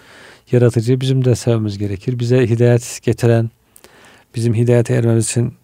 [0.52, 2.18] yaratıcı bizim de sevmemiz gerekir.
[2.18, 3.50] Bize hidayet getiren
[4.34, 5.54] bizim hidayete ermemiz için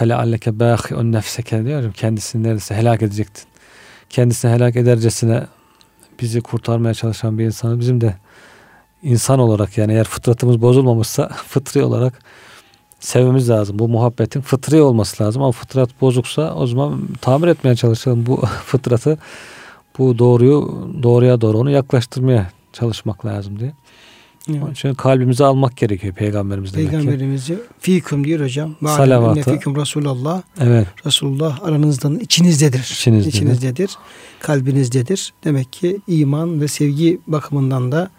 [0.00, 1.92] alleke bâhi'un nefseke diyor.
[1.92, 3.44] Kendisini neredeyse helak edecektin.
[4.10, 5.46] Kendisini helak edercesine
[6.20, 8.14] bizi kurtarmaya çalışan bir insanı bizim de
[9.02, 12.22] insan olarak yani eğer fıtratımız bozulmamışsa fıtri olarak
[13.00, 13.78] sevmemiz lazım.
[13.78, 18.36] Bu muhabbetin fıtri olması lazım ama fıtrat bozuksa o zaman tamir etmeye çalışalım bu
[18.66, 19.18] fıtratı
[19.98, 23.72] bu doğruyu doğruya doğru onu yaklaştırmaya çalışmak lazım diye.
[24.48, 24.72] Onun Evet.
[24.72, 26.96] için kalbimize almak gerekiyor peygamberimiz demek ki.
[26.96, 28.76] Peygamberimizi fikum diyor hocam.
[28.86, 29.54] Salavatı.
[29.54, 30.42] Fikum Resulullah.
[30.60, 30.86] Evet.
[31.06, 32.78] Resulullah aranızdan içinizdedir.
[32.78, 33.36] İçinizdedir.
[33.36, 33.90] İçinizdedir.
[34.40, 35.32] Kalbinizdedir.
[35.44, 38.10] Demek ki iman ve sevgi bakımından da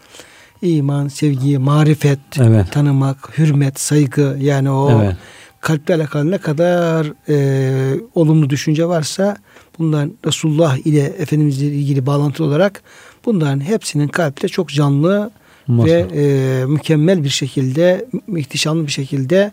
[0.62, 2.72] iman, sevgi, marifet, Evet.
[2.72, 5.16] tanımak, hürmet, saygı yani o Evet.
[5.60, 9.36] Kalple alakalı ne kadar e, olumlu düşünce varsa
[9.78, 12.82] bunların Resulullah ile Efendimizle ilgili bağlantılı olarak
[13.24, 15.30] bunların hepsinin kalpte çok canlı
[15.68, 18.04] Olmaz ve e, mükemmel bir şekilde,
[18.36, 19.52] ihtişamlı bir şekilde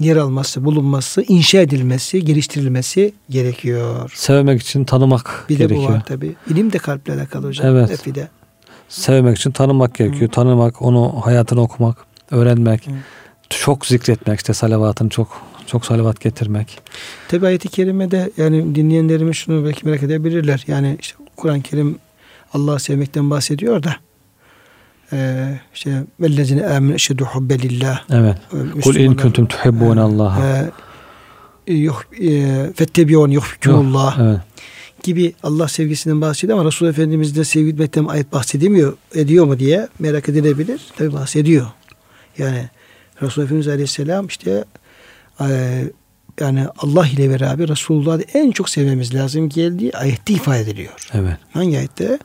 [0.00, 4.12] yer alması, bulunması, inşa edilmesi, geliştirilmesi gerekiyor.
[4.14, 5.88] Sevmek için tanımak Bir de gerekiyor.
[5.90, 6.34] bu var tabi.
[6.50, 7.66] İlim de kalple alakalı hocam.
[7.66, 7.90] Evet.
[7.90, 8.28] Efi de.
[8.88, 10.30] Sevmek için tanımak gerekiyor.
[10.30, 11.96] Tanımak, onu hayatını okumak,
[12.30, 12.90] öğrenmek, Hı.
[13.50, 16.78] Çok zikretmek işte salavatını çok çok salavat getirmek.
[17.28, 20.64] Tabi ayeti kerimede yani dinleyenlerimiz şunu belki merak edebilirler.
[20.66, 21.98] Yani işte Kur'an-ı Kerim
[22.52, 23.96] Allah'ı sevmekten bahsediyor da
[25.12, 28.36] e, işte vellezine amenu eşhedü hubbe lillah Evet.
[28.82, 30.38] Kul in kuntum tuhibbun Allah.
[31.66, 34.38] e, yuh, e, fettebiyon yuhkumullah Evet.
[35.02, 40.28] gibi Allah sevgisinden bahsediyor ama Resul Efendimiz de sevgilmekten ayet bahsedemiyor ediyor mu diye merak
[40.28, 40.80] edilebilir.
[40.96, 41.66] Tabi bahsediyor.
[42.38, 42.68] Yani
[43.22, 44.64] Resul Efendimiz Aleyhisselam işte
[45.40, 45.82] e,
[46.40, 51.08] yani Allah ile beraber Resulullah'ı en çok sevmemiz lazım geldiği ayette ifade ediliyor.
[51.14, 51.36] Evet.
[51.52, 52.18] Hangi ayette?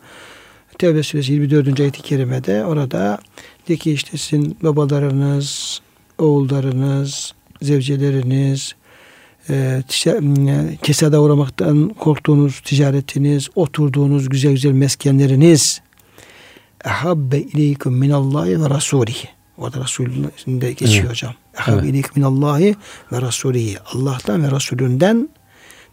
[0.78, 1.80] Tevbe suresi 24.
[1.80, 3.20] ayet-i kerimede orada
[3.68, 5.82] de ki işte sizin babalarınız,
[6.18, 8.76] oğullarınız, zevceleriniz,
[9.50, 9.84] e,
[10.84, 15.82] kesada uğramaktan korktuğunuz ticaretiniz, oturduğunuz güzel güzel meskenleriniz
[16.86, 19.39] ehabbe ileykum minallahi ve rasulihi.
[19.60, 21.10] Orada Resulü'nün de geçiyor evet.
[21.10, 21.34] hocam.
[21.58, 22.16] Ehabbe evet.
[22.16, 22.76] minallahi
[23.12, 23.78] ve rasulihi.
[23.94, 25.30] Allah'tan ve Resulünden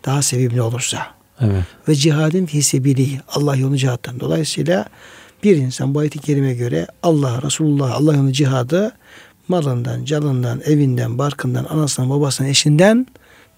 [0.04, 1.06] daha sevimli olursa.
[1.40, 1.64] Evet.
[1.88, 4.20] Ve cihadin fi Allah yolunu cihattan.
[4.20, 4.84] Dolayısıyla
[5.42, 8.92] bir insan bu ayet-i kerime göre Allah, Resulullah, Allah yolunu cihadı
[9.48, 13.06] malından, canından, evinden, barkından, anasından, babasından, eşinden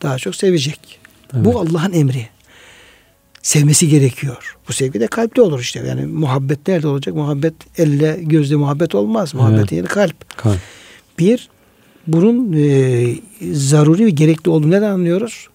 [0.03, 1.01] daha çok sevecek.
[1.35, 1.45] Evet.
[1.45, 2.29] Bu Allah'ın emri.
[3.43, 4.57] Sevmesi gerekiyor.
[4.69, 5.85] Bu sevgi de kalpte olur işte.
[5.89, 7.15] Yani muhabbet nerede olacak?
[7.15, 9.35] Muhabbet elle gözle muhabbet olmaz.
[9.35, 9.73] Muhabbet evet.
[9.73, 10.39] yeri kalp.
[10.39, 10.59] kalp.
[11.19, 11.49] Bir,
[12.07, 13.15] bunun e,
[13.53, 15.49] zaruri ve gerekli olduğunu neden anlıyoruz?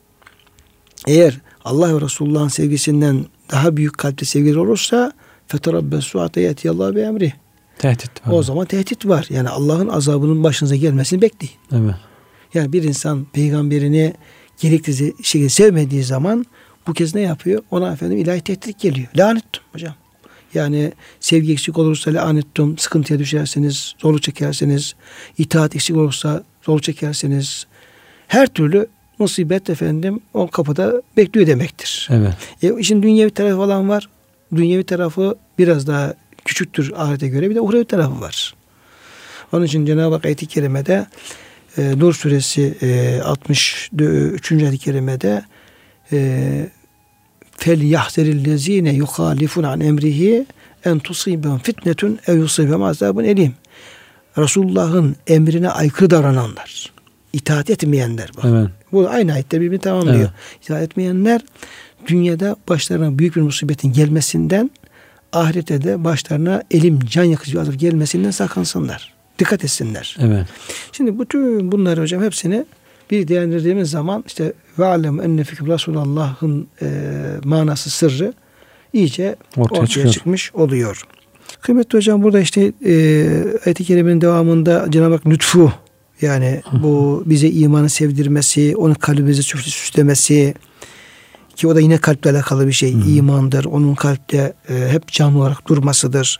[1.07, 5.11] Eğer Allah ve Resulullah'ın sevgisinden daha büyük kalpte sevgi olursa
[5.47, 7.33] feterabbesu ateyeti Allah bir emri.
[7.77, 8.33] Tehdit var.
[8.33, 9.27] O zaman tehdit var.
[9.29, 11.55] Yani Allah'ın azabının başınıza gelmesini bekleyin.
[11.71, 11.95] Evet.
[12.53, 14.13] Yani bir insan peygamberini
[14.61, 16.45] gerekli şekilde sevmediği zaman
[16.87, 17.63] bu kez ne yapıyor?
[17.71, 19.07] Ona efendim ilahi tehdit geliyor.
[19.17, 19.95] Lanettum hocam.
[20.53, 24.95] Yani sevgi eksik olursa lanettum, sıkıntıya düşerseniz, zorluk çekerseniz,
[25.37, 27.67] itaat eksik olursa zorluk çekerseniz,
[28.27, 28.87] her türlü
[29.19, 32.09] musibet efendim o kapıda bekliyor demektir.
[32.11, 32.33] Evet.
[32.63, 34.09] E, işin dünyevi tarafı falan var.
[34.55, 36.13] Dünyevi tarafı biraz daha
[36.45, 37.49] küçüktür ahirete göre.
[37.49, 38.53] Bir de uhrevi tarafı var.
[39.51, 41.07] Onun için Cenab-ı Hak ayet-i kerimede
[41.77, 44.51] e, Nur suresi e, 63.
[44.51, 45.43] ayet-i kerimede
[47.57, 50.45] fel yahzerillezine yuhalifun an emrihi
[50.85, 53.53] en tusibem fitnetun ev yusibem azabun elim.
[54.37, 56.93] Resulullah'ın emrine aykırı davrananlar,
[57.33, 58.29] itaat etmeyenler.
[58.37, 58.45] Bak.
[58.45, 58.69] Evet.
[58.91, 60.15] Bu aynı ayette birbirini tamamlıyor.
[60.15, 60.29] Evet.
[60.63, 61.41] İtaat etmeyenler
[62.07, 64.71] dünyada başlarına büyük bir musibetin gelmesinden
[65.33, 69.13] ahirete de başlarına elim can yakıcı bir azap gelmesinden sakınsınlar.
[69.39, 70.17] Dikkat etsinler.
[70.19, 70.47] Evet.
[70.91, 72.65] Şimdi bütün bunları hocam hepsini
[73.13, 76.87] bir değerlendirdiğimiz zaman işte ve alem enne fikir Resulullah'ın e,
[77.43, 78.33] manası sırrı
[78.93, 81.03] iyice ortaya, ortaya çıkmış oluyor.
[81.61, 82.93] Kıymetli hocam burada işte e,
[83.65, 85.71] ayet-i kerimenin devamında Cenab-ı Hak lütfu
[86.21, 90.53] yani bu bize imanı sevdirmesi, onu kalbimize süslemesi
[91.55, 92.93] ki o da yine kalple alakalı bir şey.
[92.93, 93.09] Hı.
[93.09, 93.65] imandır.
[93.65, 96.39] Onun kalpte e, hep canlı olarak durmasıdır.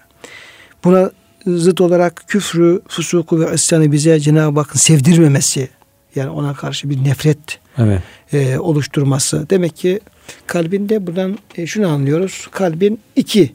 [0.83, 1.11] Buna
[1.47, 5.69] zıt olarak küfrü, fusuku ve isyanı bize Cenab-ı Hakk'ın sevdirmemesi
[6.15, 8.01] yani ona karşı bir nefret evet.
[8.33, 9.49] e, oluşturması.
[9.49, 9.99] Demek ki
[10.47, 12.47] kalbinde buradan e, şunu anlıyoruz.
[12.51, 13.53] Kalbin iki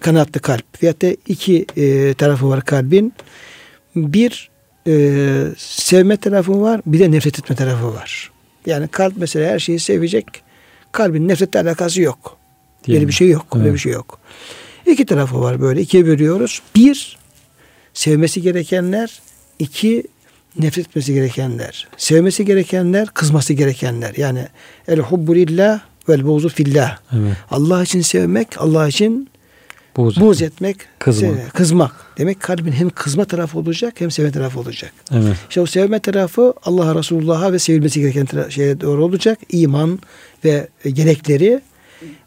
[0.00, 3.12] kanatlı kalp veyahut da iki e, tarafı var kalbin.
[3.96, 4.50] Bir
[4.86, 4.92] e,
[5.58, 8.30] sevme tarafı var bir de nefret etme tarafı var.
[8.66, 10.26] Yani kalp mesela her şeyi sevecek.
[10.92, 12.36] Kalbin nefretle alakası yok.
[12.86, 13.08] Değil böyle mi?
[13.08, 13.46] bir şey yok.
[13.52, 13.64] Evet.
[13.64, 14.18] Böyle bir şey yok.
[14.86, 15.80] İki tarafı var böyle.
[15.80, 16.62] ikiye bölüyoruz.
[16.76, 17.18] Bir
[17.94, 19.20] sevmesi gerekenler.
[19.58, 20.04] iki
[20.58, 21.88] nefret etmesi gerekenler.
[21.96, 24.14] Sevmesi gerekenler, kızması gerekenler.
[24.16, 24.48] Yani
[24.88, 26.98] el hubbu lillah vel buğzu fillah.
[27.12, 27.36] Evet.
[27.50, 29.28] Allah için sevmek, Allah için
[29.96, 31.34] buğz, buğz etmek, kızmak.
[31.34, 31.92] Sev, kızmak.
[32.18, 34.92] Demek kalbin hem kızma tarafı olacak hem sevme tarafı olacak.
[35.12, 35.36] Evet.
[35.48, 39.38] İşte o sevme tarafı Allah'a, Resulullah'a ve sevilmesi gereken şeye doğru olacak.
[39.50, 39.98] İman
[40.44, 41.60] ve gerekleri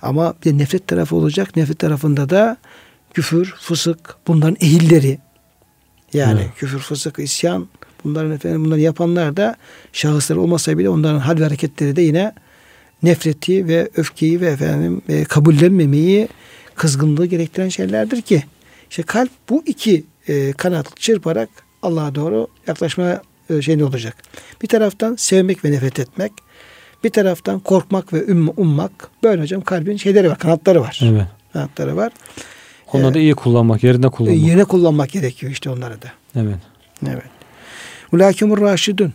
[0.01, 1.55] ama bir nefret tarafı olacak.
[1.55, 2.57] Nefret tarafında da
[3.13, 5.19] küfür, fısık, bunların ehilleri.
[6.13, 6.51] Yani evet.
[6.55, 7.67] küfür, fısık, isyan
[8.03, 9.55] bunların efendim bunları yapanlar da
[9.93, 12.33] şahıslar olmasa bile onların hal ve hareketleri de yine
[13.03, 16.27] nefreti ve öfkeyi ve efendim e, kabullenmemeyi,
[16.75, 18.43] kızgınlığı gerektiren şeylerdir ki
[18.89, 21.49] işte kalp bu iki e, kanat çırparak
[21.81, 24.17] Allah'a doğru yaklaşma e, şeyinde olacak.
[24.61, 26.31] Bir taraftan sevmek ve nefret etmek,
[27.03, 29.09] bir taraftan korkmak ve um, ummak.
[29.23, 30.99] Böyle hocam kalbin şeyleri var, kanatları var.
[31.03, 31.27] Evet.
[31.53, 32.13] Kanatları var.
[32.93, 34.47] Onları ee, da iyi kullanmak, yerinde kullanmak.
[34.47, 36.07] Yerine kullanmak gerekiyor işte onları da.
[36.35, 36.57] Evet.
[37.07, 37.23] Evet.
[38.13, 39.13] Ulâkümür raşidun.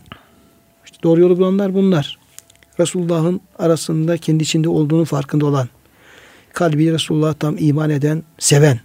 [0.85, 2.17] İşte doğru yolu bulanlar bunlar.
[2.79, 5.69] Resulullah'ın arasında kendi içinde olduğunu farkında olan,
[6.53, 8.79] kalbi Resulullah'a tam iman eden, seven,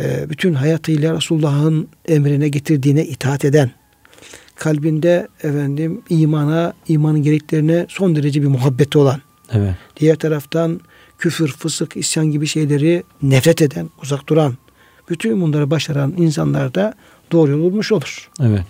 [0.00, 3.70] e, bütün hayatıyla Resulullah'ın emrine getirdiğine itaat eden,
[4.54, 9.20] kalbinde efendim imana, imanın gereklerine son derece bir muhabbeti olan,
[9.52, 9.74] evet.
[9.96, 10.80] diğer taraftan
[11.18, 14.56] küfür, fısık, isyan gibi şeyleri nefret eden, uzak duran,
[15.08, 16.94] bütün bunları başaran insanlar da
[17.32, 18.30] doğru yol bulmuş olur.
[18.40, 18.64] Evet.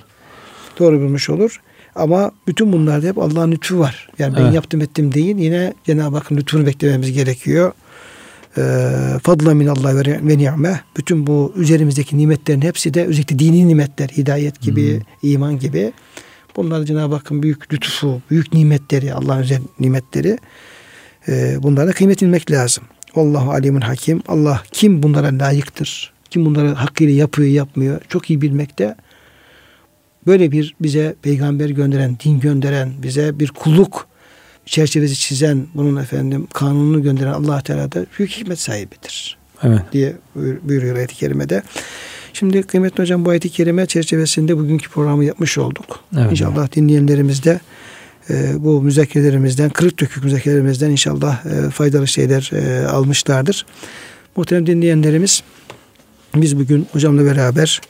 [0.81, 1.61] Doğru bulmuş olur.
[1.95, 4.09] Ama bütün bunlarda hep Allah'ın lütfu var.
[4.19, 4.55] Yani ben evet.
[4.55, 5.37] yaptım ettim değil.
[5.37, 7.73] Yine Cenab-ı Hakk'ın lütfunu beklememiz gerekiyor.
[8.59, 8.91] Ee,
[9.23, 10.81] fadla minallah ve ni'me.
[10.97, 14.09] Bütün bu üzerimizdeki nimetlerin hepsi de özellikle dini nimetler.
[14.09, 15.31] Hidayet gibi, hmm.
[15.31, 15.93] iman gibi.
[16.57, 20.39] Bunlar Cenab-ı Hakk'ın büyük lütfu, büyük nimetleri, Allah'ın özel nimetleri.
[21.29, 22.85] Ee, bunlara kıymet bilmek lazım.
[23.15, 24.23] Allahu alimun hakim.
[24.29, 26.13] Allah kim bunlara layıktır?
[26.31, 28.01] Kim bunları hakkıyla yapıyor, yapmıyor?
[28.09, 28.97] Çok iyi bilmekte.
[30.27, 34.07] Böyle bir bize peygamber gönderen, din gönderen, bize bir kulluk
[34.67, 39.39] çerçevesi çizen, bunun efendim kanununu gönderen Allah Teala da büyük hikmet sahibidir.
[39.63, 39.81] Evet.
[39.93, 40.17] diye
[40.63, 41.63] buyuruyor ayet-i kerimede.
[42.33, 46.01] Şimdi kıymetli hocam bu ayet-i kerime çerçevesinde bugünkü programı yapmış olduk.
[46.19, 46.31] Evet.
[46.31, 47.61] İnşallah dinleyenlerimiz de
[48.31, 53.67] e, bu müzakerelerimizden, kırık dökük müzakerelerimizden inşallah e, faydalı şeyler e, almışlardır.
[54.37, 55.43] Muhterem dinleyenlerimiz
[56.35, 57.81] biz bugün hocamla beraber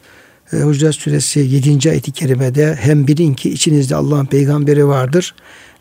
[0.53, 1.91] e, Hucurat Suresi 7.
[1.91, 5.35] ayet-i kerimede hem bilin ki içinizde Allah'ın peygamberi vardır.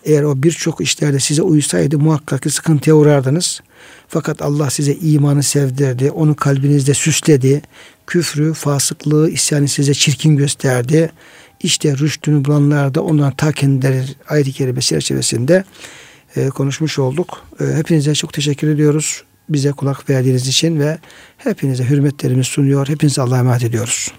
[0.06, 3.62] Eğer o birçok işlerde size uysaydı muhakkak ki sıkıntıya uğrardınız.
[4.08, 6.12] Fakat Allah size imanı sevdirdi.
[6.12, 7.62] Onu kalbinizde süsledi.
[8.08, 11.12] Küfrü, fasıklığı, isyanı size çirkin gösterdi.
[11.60, 15.64] İşte rüştünü bulanlar da ondan ta kendileri ayet-i kerime çerçevesinde
[16.36, 17.46] e, konuşmuş olduk.
[17.60, 19.24] E, hepinize çok teşekkür ediyoruz.
[19.50, 20.98] Bize kulak verdiğiniz için ve
[21.38, 22.88] hepinize hürmetlerimi sunuyor.
[22.88, 24.12] Hepinize Allah'a emanet ediyoruz.